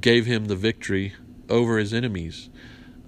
gave 0.00 0.26
him 0.26 0.46
the 0.46 0.56
victory 0.56 1.14
over 1.48 1.78
his 1.78 1.94
enemies. 1.94 2.50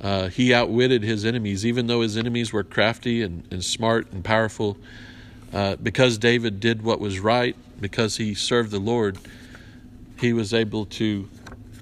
Uh, 0.01 0.29
he 0.29 0.55
outwitted 0.55 1.03
his 1.03 1.25
enemies, 1.25 1.67
even 1.67 1.89
though 1.89 2.03
his 2.03 2.17
enemies 2.17 2.53
were 2.53 2.63
crafty 2.63 3.21
and, 3.21 3.47
and 3.51 3.65
smart 3.65 4.11
and 4.13 4.25
powerful. 4.25 4.79
Uh, 5.53 5.75
because 5.77 6.17
David 6.17 6.61
did 6.61 6.83
what 6.83 7.01
was 7.01 7.19
right, 7.19 7.57
because 7.81 8.17
he 8.17 8.33
served 8.35 8.71
the 8.71 8.79
Lord, 8.79 9.19
he 10.21 10.33
was 10.33 10.55
able 10.55 10.87
to 10.87 11.29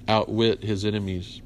outwit 0.07 0.63
his 0.63 0.83
enemies. 0.83 1.41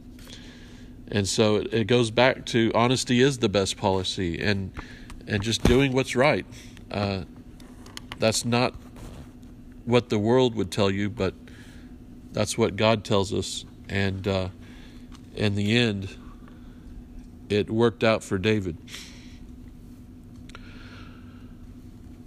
And 1.14 1.28
so 1.28 1.58
it, 1.58 1.74
it 1.74 1.84
goes 1.88 2.12
back 2.12 2.46
to 2.48 2.72
honesty 2.74 3.22
is 3.22 3.38
the 3.38 3.48
best 3.48 3.78
policy, 3.78 4.42
and 4.42 4.72
and 5.28 5.42
just 5.42 5.64
doing 5.64 5.94
what's 5.94 6.16
right. 6.16 6.46
Uh, 6.92 7.24
that's 8.20 8.44
not 8.44 8.74
what 9.86 10.10
the 10.10 10.20
world 10.20 10.56
would 10.56 10.72
tell 10.72 10.90
you, 10.90 11.10
but 11.10 11.34
that's 12.32 12.58
what 12.58 12.76
God 12.76 13.06
tells 13.06 13.34
us. 13.34 13.64
And 13.88 14.28
uh, 14.28 14.50
in 15.36 15.56
the 15.56 15.78
end, 15.78 16.18
it 17.48 17.70
worked 17.70 18.04
out 18.04 18.24
for 18.24 18.38
David. 18.38 18.78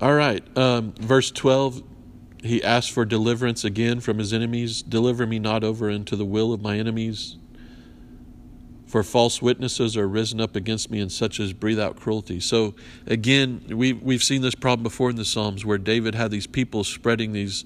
All 0.00 0.14
right, 0.14 0.44
um, 0.56 0.92
verse 0.92 1.30
12 1.30 1.82
he 2.42 2.62
asked 2.62 2.92
for 2.92 3.04
deliverance 3.04 3.64
again 3.64 3.98
from 3.98 4.18
his 4.18 4.32
enemies. 4.32 4.80
Deliver 4.80 5.26
me 5.26 5.40
not 5.40 5.64
over 5.64 5.90
into 5.90 6.14
the 6.14 6.24
will 6.24 6.52
of 6.52 6.62
my 6.62 6.78
enemies. 6.78 7.38
For 8.86 9.02
false 9.02 9.42
witnesses 9.42 9.96
are 9.96 10.06
risen 10.08 10.40
up 10.40 10.54
against 10.56 10.90
me, 10.90 11.00
and 11.00 11.10
such 11.10 11.40
as 11.40 11.52
breathe 11.52 11.80
out 11.80 11.96
cruelty. 11.96 12.38
So, 12.40 12.74
again, 13.06 13.62
we, 13.68 13.92
we've 13.92 14.22
seen 14.22 14.42
this 14.42 14.54
problem 14.54 14.84
before 14.84 15.10
in 15.10 15.16
the 15.16 15.24
Psalms 15.24 15.64
where 15.64 15.78
David 15.78 16.14
had 16.14 16.30
these 16.30 16.46
people 16.46 16.84
spreading 16.84 17.32
these 17.32 17.64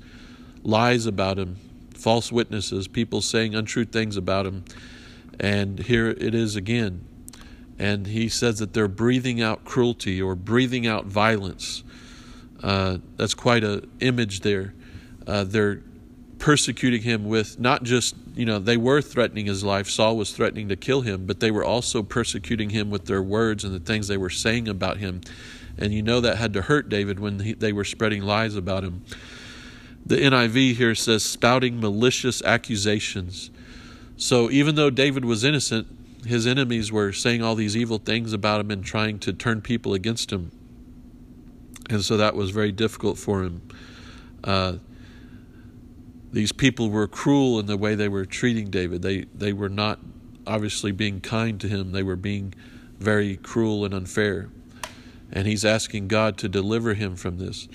lies 0.62 1.06
about 1.06 1.38
him, 1.38 1.56
false 1.94 2.32
witnesses, 2.32 2.88
people 2.88 3.20
saying 3.20 3.54
untrue 3.54 3.84
things 3.84 4.16
about 4.16 4.46
him. 4.46 4.64
And 5.38 5.78
here 5.78 6.08
it 6.08 6.34
is 6.34 6.56
again. 6.56 7.04
and 7.80 8.06
he 8.08 8.28
says 8.28 8.58
that 8.58 8.74
they're 8.74 8.86
breathing 8.88 9.40
out 9.40 9.64
cruelty 9.64 10.20
or 10.20 10.34
breathing 10.36 10.86
out 10.86 11.06
violence. 11.06 11.82
Uh, 12.62 12.98
that's 13.16 13.32
quite 13.32 13.64
an 13.64 13.90
image 14.00 14.40
there. 14.40 14.74
Uh, 15.26 15.44
they're 15.44 15.82
persecuting 16.40 17.02
him 17.02 17.26
with 17.26 17.60
not 17.60 17.84
just, 17.84 18.16
you 18.34 18.46
know, 18.46 18.58
they 18.58 18.76
were 18.76 19.00
threatening 19.00 19.46
his 19.46 19.62
life. 19.62 19.88
Saul 19.88 20.16
was 20.16 20.32
threatening 20.32 20.68
to 20.70 20.76
kill 20.76 21.02
him, 21.02 21.26
but 21.26 21.38
they 21.38 21.50
were 21.50 21.64
also 21.64 22.02
persecuting 22.02 22.70
him 22.70 22.90
with 22.90 23.04
their 23.04 23.22
words 23.22 23.62
and 23.62 23.72
the 23.72 23.78
things 23.78 24.08
they 24.08 24.16
were 24.16 24.30
saying 24.30 24.66
about 24.66 24.96
him. 24.96 25.20
And 25.78 25.92
you 25.92 26.02
know 26.02 26.20
that 26.20 26.38
had 26.38 26.52
to 26.54 26.62
hurt 26.62 26.88
David 26.88 27.20
when 27.20 27.40
he, 27.40 27.52
they 27.52 27.72
were 27.72 27.84
spreading 27.84 28.22
lies 28.22 28.56
about 28.56 28.82
him. 28.82 29.04
The 30.04 30.16
NIV 30.16 30.74
here 30.76 30.94
says 30.94 31.22
spouting 31.22 31.78
malicious 31.78 32.42
accusations. 32.42 33.50
So 34.16 34.50
even 34.50 34.74
though 34.74 34.90
David 34.90 35.26
was 35.26 35.44
innocent, 35.44 35.86
his 36.26 36.46
enemies 36.46 36.90
were 36.90 37.12
saying 37.12 37.42
all 37.42 37.54
these 37.54 37.76
evil 37.76 37.98
things 37.98 38.32
about 38.32 38.60
him 38.60 38.70
and 38.70 38.82
trying 38.84 39.18
to 39.20 39.32
turn 39.32 39.60
people 39.60 39.92
against 39.92 40.32
him. 40.32 40.50
And 41.90 42.02
so 42.02 42.16
that 42.16 42.34
was 42.34 42.50
very 42.50 42.72
difficult 42.72 43.18
for 43.18 43.42
him. 43.42 43.68
Uh, 44.42 44.74
these 46.32 46.52
people 46.52 46.90
were 46.90 47.08
cruel 47.08 47.58
in 47.58 47.66
the 47.66 47.76
way 47.76 47.94
they 47.94 48.08
were 48.08 48.24
treating 48.24 48.70
David. 48.70 49.02
They 49.02 49.24
they 49.34 49.52
were 49.52 49.68
not 49.68 49.98
obviously 50.46 50.92
being 50.92 51.20
kind 51.20 51.60
to 51.60 51.68
him. 51.68 51.92
They 51.92 52.02
were 52.02 52.16
being 52.16 52.54
very 52.98 53.36
cruel 53.36 53.84
and 53.84 53.94
unfair. 53.94 54.48
And 55.32 55.46
he's 55.46 55.64
asking 55.64 56.08
God 56.08 56.36
to 56.38 56.48
deliver 56.48 56.94
him 56.94 57.16
from 57.16 57.38
this. 57.38 57.68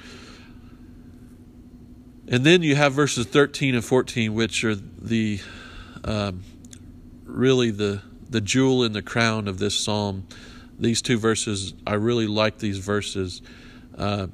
And 2.27 2.43
then 2.43 2.63
you 2.63 2.75
have 2.75 2.93
verses 2.93 3.25
13 3.25 3.75
and 3.75 3.85
14, 3.85 4.33
which 4.33 4.63
are 4.63 4.75
the 4.75 5.39
um, 6.03 6.43
really 7.23 7.71
the 7.71 8.01
the 8.29 8.41
jewel 8.41 8.83
in 8.83 8.93
the 8.93 9.01
crown 9.01 9.47
of 9.47 9.59
this 9.59 9.75
psalm. 9.75 10.27
These 10.77 11.01
two 11.01 11.17
verses, 11.17 11.73
I 11.87 11.93
really 11.93 12.27
like 12.27 12.57
these 12.57 12.79
verses. 12.79 13.41
Uh, 13.97 14.27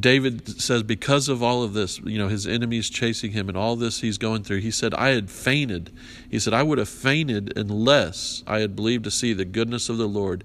David 0.00 0.60
says, 0.60 0.82
because 0.82 1.28
of 1.28 1.42
all 1.42 1.62
of 1.62 1.72
this, 1.72 2.00
you 2.00 2.18
know, 2.18 2.28
his 2.28 2.46
enemies 2.46 2.90
chasing 2.90 3.32
him 3.32 3.48
and 3.48 3.56
all 3.56 3.76
this 3.76 4.00
he's 4.00 4.18
going 4.18 4.42
through, 4.42 4.60
he 4.60 4.70
said, 4.70 4.94
I 4.94 5.10
had 5.10 5.30
fainted. 5.30 5.92
He 6.30 6.38
said, 6.38 6.54
I 6.54 6.62
would 6.62 6.78
have 6.78 6.88
fainted 6.88 7.56
unless 7.56 8.42
I 8.46 8.60
had 8.60 8.74
believed 8.74 9.04
to 9.04 9.10
see 9.10 9.32
the 9.32 9.44
goodness 9.44 9.88
of 9.88 9.98
the 9.98 10.08
Lord 10.08 10.42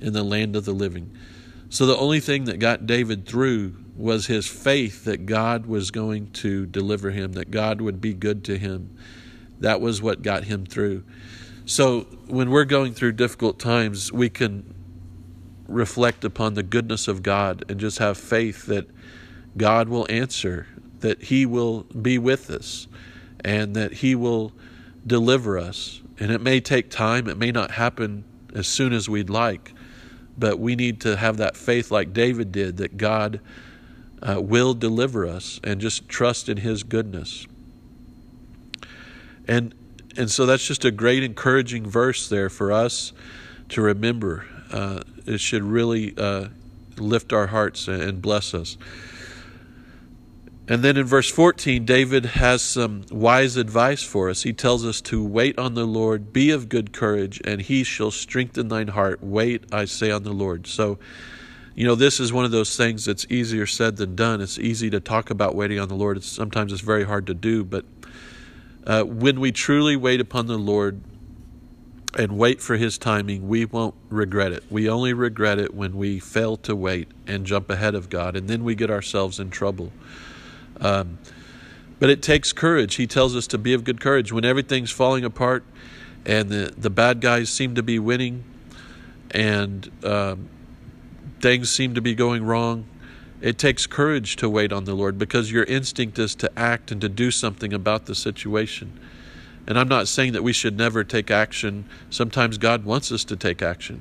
in 0.00 0.12
the 0.12 0.22
land 0.22 0.56
of 0.56 0.64
the 0.64 0.72
living. 0.72 1.10
So 1.70 1.86
the 1.86 1.96
only 1.96 2.20
thing 2.20 2.44
that 2.44 2.58
got 2.58 2.86
David 2.86 3.26
through 3.26 3.76
was 3.96 4.26
his 4.26 4.46
faith 4.46 5.04
that 5.04 5.26
God 5.26 5.66
was 5.66 5.90
going 5.90 6.30
to 6.30 6.66
deliver 6.66 7.10
him, 7.10 7.32
that 7.32 7.50
God 7.50 7.80
would 7.80 8.00
be 8.00 8.14
good 8.14 8.44
to 8.44 8.56
him. 8.56 8.96
That 9.60 9.80
was 9.80 10.00
what 10.00 10.22
got 10.22 10.44
him 10.44 10.64
through. 10.64 11.04
So 11.66 12.02
when 12.28 12.50
we're 12.50 12.64
going 12.64 12.94
through 12.94 13.12
difficult 13.12 13.58
times, 13.58 14.12
we 14.12 14.30
can 14.30 14.72
reflect 15.68 16.24
upon 16.24 16.54
the 16.54 16.62
goodness 16.62 17.06
of 17.06 17.22
God 17.22 17.64
and 17.68 17.78
just 17.78 17.98
have 17.98 18.16
faith 18.18 18.66
that 18.66 18.88
God 19.56 19.88
will 19.88 20.06
answer, 20.08 20.66
that 21.00 21.24
He 21.24 21.46
will 21.46 21.82
be 21.82 22.18
with 22.18 22.50
us, 22.50 22.88
and 23.44 23.76
that 23.76 23.94
He 23.94 24.14
will 24.14 24.52
deliver 25.06 25.58
us. 25.58 26.00
And 26.18 26.32
it 26.32 26.40
may 26.40 26.60
take 26.60 26.90
time, 26.90 27.28
it 27.28 27.36
may 27.36 27.52
not 27.52 27.72
happen 27.72 28.24
as 28.54 28.66
soon 28.66 28.92
as 28.92 29.08
we'd 29.08 29.30
like, 29.30 29.72
but 30.36 30.58
we 30.58 30.74
need 30.74 31.00
to 31.02 31.16
have 31.16 31.36
that 31.36 31.56
faith 31.56 31.90
like 31.90 32.12
David 32.12 32.50
did 32.50 32.78
that 32.78 32.96
God 32.96 33.40
uh, 34.22 34.40
will 34.40 34.74
deliver 34.74 35.26
us 35.26 35.60
and 35.62 35.80
just 35.80 36.08
trust 36.08 36.48
in 36.48 36.56
His 36.56 36.82
goodness. 36.82 37.46
And 39.46 39.74
and 40.16 40.28
so 40.28 40.46
that's 40.46 40.66
just 40.66 40.84
a 40.84 40.90
great 40.90 41.22
encouraging 41.22 41.88
verse 41.88 42.28
there 42.28 42.50
for 42.50 42.72
us 42.72 43.12
to 43.68 43.80
remember. 43.80 44.46
Uh, 44.72 45.02
it 45.26 45.40
should 45.40 45.62
really 45.62 46.14
uh, 46.16 46.48
lift 46.96 47.32
our 47.32 47.48
hearts 47.48 47.88
and 47.88 48.20
bless 48.20 48.54
us. 48.54 48.76
And 50.70 50.84
then 50.84 50.98
in 50.98 51.06
verse 51.06 51.30
14, 51.30 51.86
David 51.86 52.26
has 52.26 52.60
some 52.60 53.04
wise 53.10 53.56
advice 53.56 54.02
for 54.02 54.28
us. 54.28 54.42
He 54.42 54.52
tells 54.52 54.84
us 54.84 55.00
to 55.02 55.24
wait 55.24 55.58
on 55.58 55.72
the 55.72 55.86
Lord, 55.86 56.30
be 56.30 56.50
of 56.50 56.68
good 56.68 56.92
courage, 56.92 57.40
and 57.42 57.62
he 57.62 57.82
shall 57.84 58.10
strengthen 58.10 58.68
thine 58.68 58.88
heart. 58.88 59.22
Wait, 59.22 59.64
I 59.72 59.86
say, 59.86 60.10
on 60.10 60.24
the 60.24 60.32
Lord. 60.32 60.66
So, 60.66 60.98
you 61.74 61.86
know, 61.86 61.94
this 61.94 62.20
is 62.20 62.34
one 62.34 62.44
of 62.44 62.50
those 62.50 62.76
things 62.76 63.06
that's 63.06 63.26
easier 63.30 63.64
said 63.64 63.96
than 63.96 64.14
done. 64.14 64.42
It's 64.42 64.58
easy 64.58 64.90
to 64.90 65.00
talk 65.00 65.30
about 65.30 65.54
waiting 65.54 65.78
on 65.78 65.88
the 65.88 65.94
Lord. 65.94 66.18
It's, 66.18 66.26
sometimes 66.26 66.70
it's 66.70 66.82
very 66.82 67.04
hard 67.04 67.26
to 67.28 67.34
do, 67.34 67.64
but 67.64 67.86
uh, 68.86 69.04
when 69.04 69.40
we 69.40 69.52
truly 69.52 69.96
wait 69.96 70.20
upon 70.20 70.48
the 70.48 70.58
Lord 70.58 71.00
and 72.16 72.38
wait 72.38 72.60
for 72.60 72.76
His 72.76 72.98
timing, 72.98 73.48
we 73.48 73.64
won't 73.64 73.94
regret 74.08 74.52
it. 74.52 74.64
We 74.70 74.88
only 74.88 75.12
regret 75.12 75.58
it 75.58 75.74
when 75.74 75.96
we 75.96 76.18
fail 76.18 76.56
to 76.58 76.74
wait 76.74 77.08
and 77.26 77.44
jump 77.44 77.70
ahead 77.70 77.94
of 77.94 78.08
God, 78.08 78.36
and 78.36 78.48
then 78.48 78.64
we 78.64 78.74
get 78.74 78.90
ourselves 78.90 79.38
in 79.38 79.50
trouble. 79.50 79.92
Um, 80.80 81.18
but 82.00 82.10
it 82.10 82.22
takes 82.22 82.52
courage. 82.52 82.94
He 82.94 83.06
tells 83.06 83.34
us 83.34 83.46
to 83.48 83.58
be 83.58 83.74
of 83.74 83.84
good 83.84 84.00
courage 84.00 84.32
when 84.32 84.44
everything's 84.44 84.90
falling 84.90 85.24
apart 85.24 85.64
and 86.24 86.48
the, 86.48 86.72
the 86.76 86.90
bad 86.90 87.20
guys 87.20 87.50
seem 87.50 87.74
to 87.74 87.82
be 87.82 87.98
winning 87.98 88.44
and 89.32 89.90
um, 90.04 90.48
things 91.40 91.70
seem 91.70 91.94
to 91.94 92.00
be 92.00 92.14
going 92.14 92.44
wrong 92.44 92.86
it 93.40 93.56
takes 93.56 93.86
courage 93.86 94.36
to 94.36 94.48
wait 94.48 94.72
on 94.72 94.84
the 94.84 94.94
Lord 94.94 95.16
because 95.18 95.52
your 95.52 95.64
instinct 95.64 96.18
is 96.18 96.34
to 96.36 96.50
act 96.58 96.90
and 96.90 97.00
to 97.00 97.08
do 97.08 97.30
something 97.30 97.72
about 97.72 98.06
the 98.06 98.14
situation. 98.14 98.98
And 99.68 99.78
I'm 99.78 99.86
not 99.86 100.08
saying 100.08 100.32
that 100.32 100.42
we 100.42 100.54
should 100.54 100.78
never 100.78 101.04
take 101.04 101.30
action. 101.30 101.84
Sometimes 102.08 102.56
God 102.56 102.86
wants 102.86 103.12
us 103.12 103.22
to 103.24 103.36
take 103.36 103.60
action. 103.60 104.00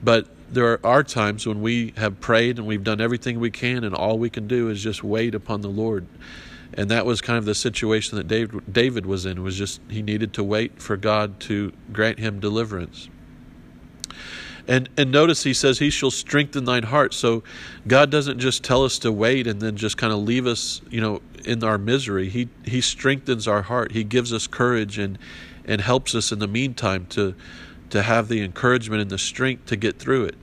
But 0.00 0.28
there 0.48 0.84
are 0.86 1.02
times 1.02 1.44
when 1.44 1.60
we 1.60 1.92
have 1.96 2.20
prayed 2.20 2.56
and 2.58 2.68
we've 2.68 2.84
done 2.84 3.00
everything 3.00 3.40
we 3.40 3.50
can, 3.50 3.82
and 3.82 3.96
all 3.96 4.16
we 4.16 4.30
can 4.30 4.46
do 4.46 4.68
is 4.68 4.80
just 4.80 5.02
wait 5.02 5.34
upon 5.34 5.60
the 5.60 5.68
Lord. 5.68 6.06
And 6.74 6.88
that 6.88 7.04
was 7.04 7.20
kind 7.20 7.36
of 7.36 7.44
the 7.46 7.54
situation 7.54 8.16
that 8.16 8.28
David, 8.72 9.04
was 9.04 9.26
in. 9.26 9.38
It 9.38 9.40
was 9.40 9.58
just 9.58 9.80
he 9.90 10.02
needed 10.02 10.32
to 10.34 10.44
wait 10.44 10.80
for 10.80 10.96
God 10.96 11.40
to 11.40 11.72
grant 11.92 12.20
him 12.20 12.38
deliverance. 12.38 13.08
And 14.68 14.88
and 14.96 15.10
notice 15.10 15.42
he 15.42 15.54
says 15.54 15.78
he 15.78 15.90
shall 15.90 16.10
strengthen 16.10 16.64
thine 16.64 16.84
heart. 16.84 17.14
So 17.14 17.42
God 17.86 18.10
doesn't 18.10 18.38
just 18.38 18.62
tell 18.62 18.84
us 18.84 18.98
to 19.00 19.10
wait 19.10 19.46
and 19.46 19.60
then 19.60 19.76
just 19.76 19.96
kind 19.96 20.12
of 20.12 20.20
leave 20.20 20.46
us, 20.46 20.80
you 20.88 21.00
know, 21.00 21.20
in 21.44 21.64
our 21.64 21.78
misery. 21.78 22.28
He 22.28 22.48
he 22.64 22.80
strengthens 22.80 23.48
our 23.48 23.62
heart. 23.62 23.92
He 23.92 24.04
gives 24.04 24.32
us 24.32 24.46
courage 24.46 24.98
and 24.98 25.18
and 25.64 25.80
helps 25.80 26.14
us 26.14 26.32
in 26.32 26.38
the 26.38 26.46
meantime 26.46 27.06
to 27.10 27.34
to 27.90 28.02
have 28.02 28.28
the 28.28 28.42
encouragement 28.42 29.02
and 29.02 29.10
the 29.10 29.18
strength 29.18 29.66
to 29.66 29.76
get 29.76 29.98
through 29.98 30.26
it. 30.26 30.36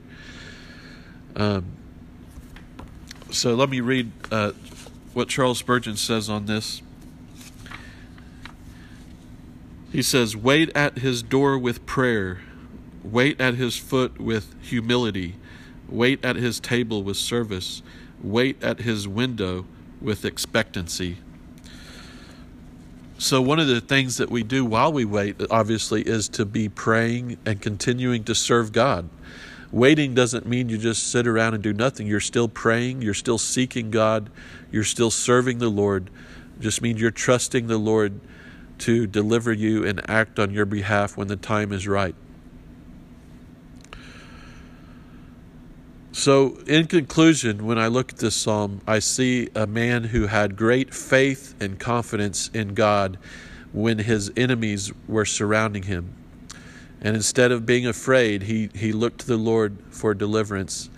Um, 1.36 1.64
so 3.30 3.54
let 3.54 3.70
me 3.70 3.80
read 3.80 4.12
uh, 4.30 4.52
what 5.14 5.28
Charles 5.28 5.58
Spurgeon 5.58 5.96
says 5.96 6.28
on 6.28 6.46
this. 6.46 6.82
He 9.92 10.02
says, 10.02 10.36
Wait 10.36 10.70
at 10.76 10.98
his 10.98 11.22
door 11.22 11.58
with 11.58 11.86
prayer 11.86 12.40
Wait 13.02 13.40
at 13.40 13.54
his 13.54 13.76
foot 13.76 14.20
with 14.20 14.54
humility. 14.62 15.36
Wait 15.88 16.24
at 16.24 16.36
his 16.36 16.60
table 16.60 17.02
with 17.02 17.16
service. 17.16 17.82
Wait 18.22 18.62
at 18.62 18.80
his 18.80 19.08
window 19.08 19.66
with 20.00 20.24
expectancy. 20.24 21.18
So, 23.18 23.42
one 23.42 23.58
of 23.58 23.66
the 23.66 23.82
things 23.82 24.16
that 24.16 24.30
we 24.30 24.42
do 24.42 24.64
while 24.64 24.92
we 24.92 25.04
wait, 25.04 25.36
obviously, 25.50 26.02
is 26.02 26.28
to 26.30 26.46
be 26.46 26.70
praying 26.70 27.36
and 27.44 27.60
continuing 27.60 28.24
to 28.24 28.34
serve 28.34 28.72
God. 28.72 29.10
Waiting 29.70 30.14
doesn't 30.14 30.46
mean 30.46 30.68
you 30.68 30.78
just 30.78 31.10
sit 31.10 31.26
around 31.26 31.54
and 31.54 31.62
do 31.62 31.72
nothing. 31.72 32.06
You're 32.06 32.20
still 32.20 32.48
praying, 32.48 33.02
you're 33.02 33.14
still 33.14 33.38
seeking 33.38 33.90
God, 33.90 34.30
you're 34.72 34.84
still 34.84 35.10
serving 35.10 35.58
the 35.58 35.68
Lord. 35.68 36.10
It 36.58 36.62
just 36.62 36.82
means 36.82 37.00
you're 37.00 37.10
trusting 37.10 37.66
the 37.66 37.78
Lord 37.78 38.20
to 38.78 39.06
deliver 39.06 39.52
you 39.52 39.84
and 39.84 40.00
act 40.10 40.38
on 40.38 40.50
your 40.50 40.64
behalf 40.64 41.16
when 41.16 41.28
the 41.28 41.36
time 41.36 41.72
is 41.72 41.86
right. 41.86 42.14
So, 46.20 46.58
in 46.66 46.86
conclusion, 46.86 47.64
when 47.64 47.78
I 47.78 47.86
look 47.86 48.12
at 48.12 48.18
this 48.18 48.36
psalm, 48.36 48.82
I 48.86 48.98
see 48.98 49.48
a 49.54 49.66
man 49.66 50.04
who 50.04 50.26
had 50.26 50.54
great 50.54 50.92
faith 50.92 51.54
and 51.58 51.80
confidence 51.80 52.50
in 52.52 52.74
God 52.74 53.16
when 53.72 54.00
his 54.00 54.30
enemies 54.36 54.92
were 55.08 55.24
surrounding 55.24 55.84
him. 55.84 56.14
And 57.00 57.16
instead 57.16 57.52
of 57.52 57.64
being 57.64 57.86
afraid, 57.86 58.42
he, 58.42 58.68
he 58.74 58.92
looked 58.92 59.20
to 59.20 59.26
the 59.28 59.38
Lord 59.38 59.78
for 59.88 60.12
deliverance, 60.12 60.90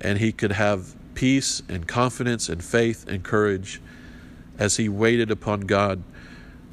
and 0.00 0.18
he 0.18 0.30
could 0.30 0.52
have 0.52 0.94
peace 1.14 1.62
and 1.68 1.88
confidence 1.88 2.48
and 2.48 2.62
faith 2.62 3.08
and 3.08 3.24
courage 3.24 3.80
as 4.56 4.76
he 4.76 4.88
waited 4.88 5.32
upon 5.32 5.62
God 5.62 6.00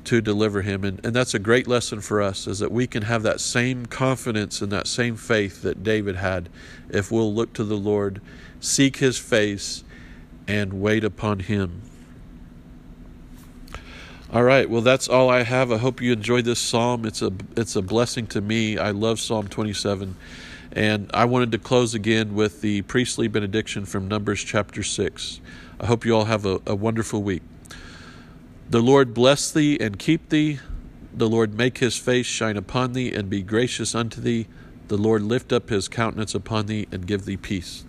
to 0.07 0.21
deliver 0.21 0.61
him. 0.61 0.85
And, 0.85 1.05
and 1.05 1.13
that's 1.13 1.33
a 1.33 1.39
great 1.39 1.67
lesson 1.67 1.99
for 1.99 2.21
us, 2.21 2.47
is 2.47 2.59
that 2.59 2.71
we 2.71 2.87
can 2.87 3.03
have 3.03 3.23
that 3.23 3.41
same 3.41 3.85
confidence 3.85 4.61
and 4.61 4.71
that 4.71 4.87
same 4.87 5.17
faith 5.17 5.61
that 5.63 5.83
David 5.83 6.15
had 6.15 6.47
if 6.89 7.11
we'll 7.11 7.33
look 7.33 7.51
to 7.53 7.65
the 7.65 7.75
Lord, 7.75 8.21
seek 8.61 8.97
his 8.97 9.17
face, 9.17 9.83
and 10.47 10.81
wait 10.81 11.03
upon 11.03 11.39
him. 11.39 11.81
All 14.31 14.43
right, 14.43 14.69
well 14.69 14.81
that's 14.81 15.09
all 15.09 15.29
I 15.29 15.43
have. 15.43 15.71
I 15.73 15.77
hope 15.77 16.01
you 16.01 16.13
enjoyed 16.13 16.45
this 16.45 16.59
psalm. 16.59 17.05
It's 17.05 17.21
a 17.21 17.31
it's 17.57 17.75
a 17.75 17.81
blessing 17.81 18.27
to 18.27 18.41
me. 18.41 18.77
I 18.77 18.91
love 18.91 19.19
Psalm 19.19 19.47
27. 19.47 20.15
And 20.71 21.09
I 21.13 21.25
wanted 21.25 21.51
to 21.53 21.57
close 21.57 21.93
again 21.93 22.33
with 22.33 22.61
the 22.61 22.81
priestly 22.83 23.27
benediction 23.27 23.85
from 23.85 24.07
Numbers 24.07 24.43
chapter 24.43 24.83
6. 24.83 25.41
I 25.79 25.85
hope 25.85 26.05
you 26.05 26.15
all 26.15 26.25
have 26.25 26.45
a, 26.45 26.61
a 26.65 26.75
wonderful 26.75 27.23
week. 27.23 27.41
The 28.69 28.81
Lord 28.81 29.13
bless 29.13 29.49
thee 29.49 29.77
and 29.79 29.97
keep 29.97 30.27
thee. 30.27 30.59
The 31.13 31.29
Lord 31.29 31.53
make 31.53 31.77
his 31.77 31.97
face 31.97 32.25
shine 32.25 32.57
upon 32.57 32.91
thee 32.91 33.13
and 33.13 33.29
be 33.29 33.41
gracious 33.41 33.95
unto 33.95 34.19
thee. 34.19 34.47
The 34.89 34.97
Lord 34.97 35.21
lift 35.21 35.53
up 35.53 35.69
his 35.69 35.87
countenance 35.87 36.35
upon 36.35 36.65
thee 36.65 36.85
and 36.91 37.07
give 37.07 37.23
thee 37.23 37.37
peace. 37.37 37.85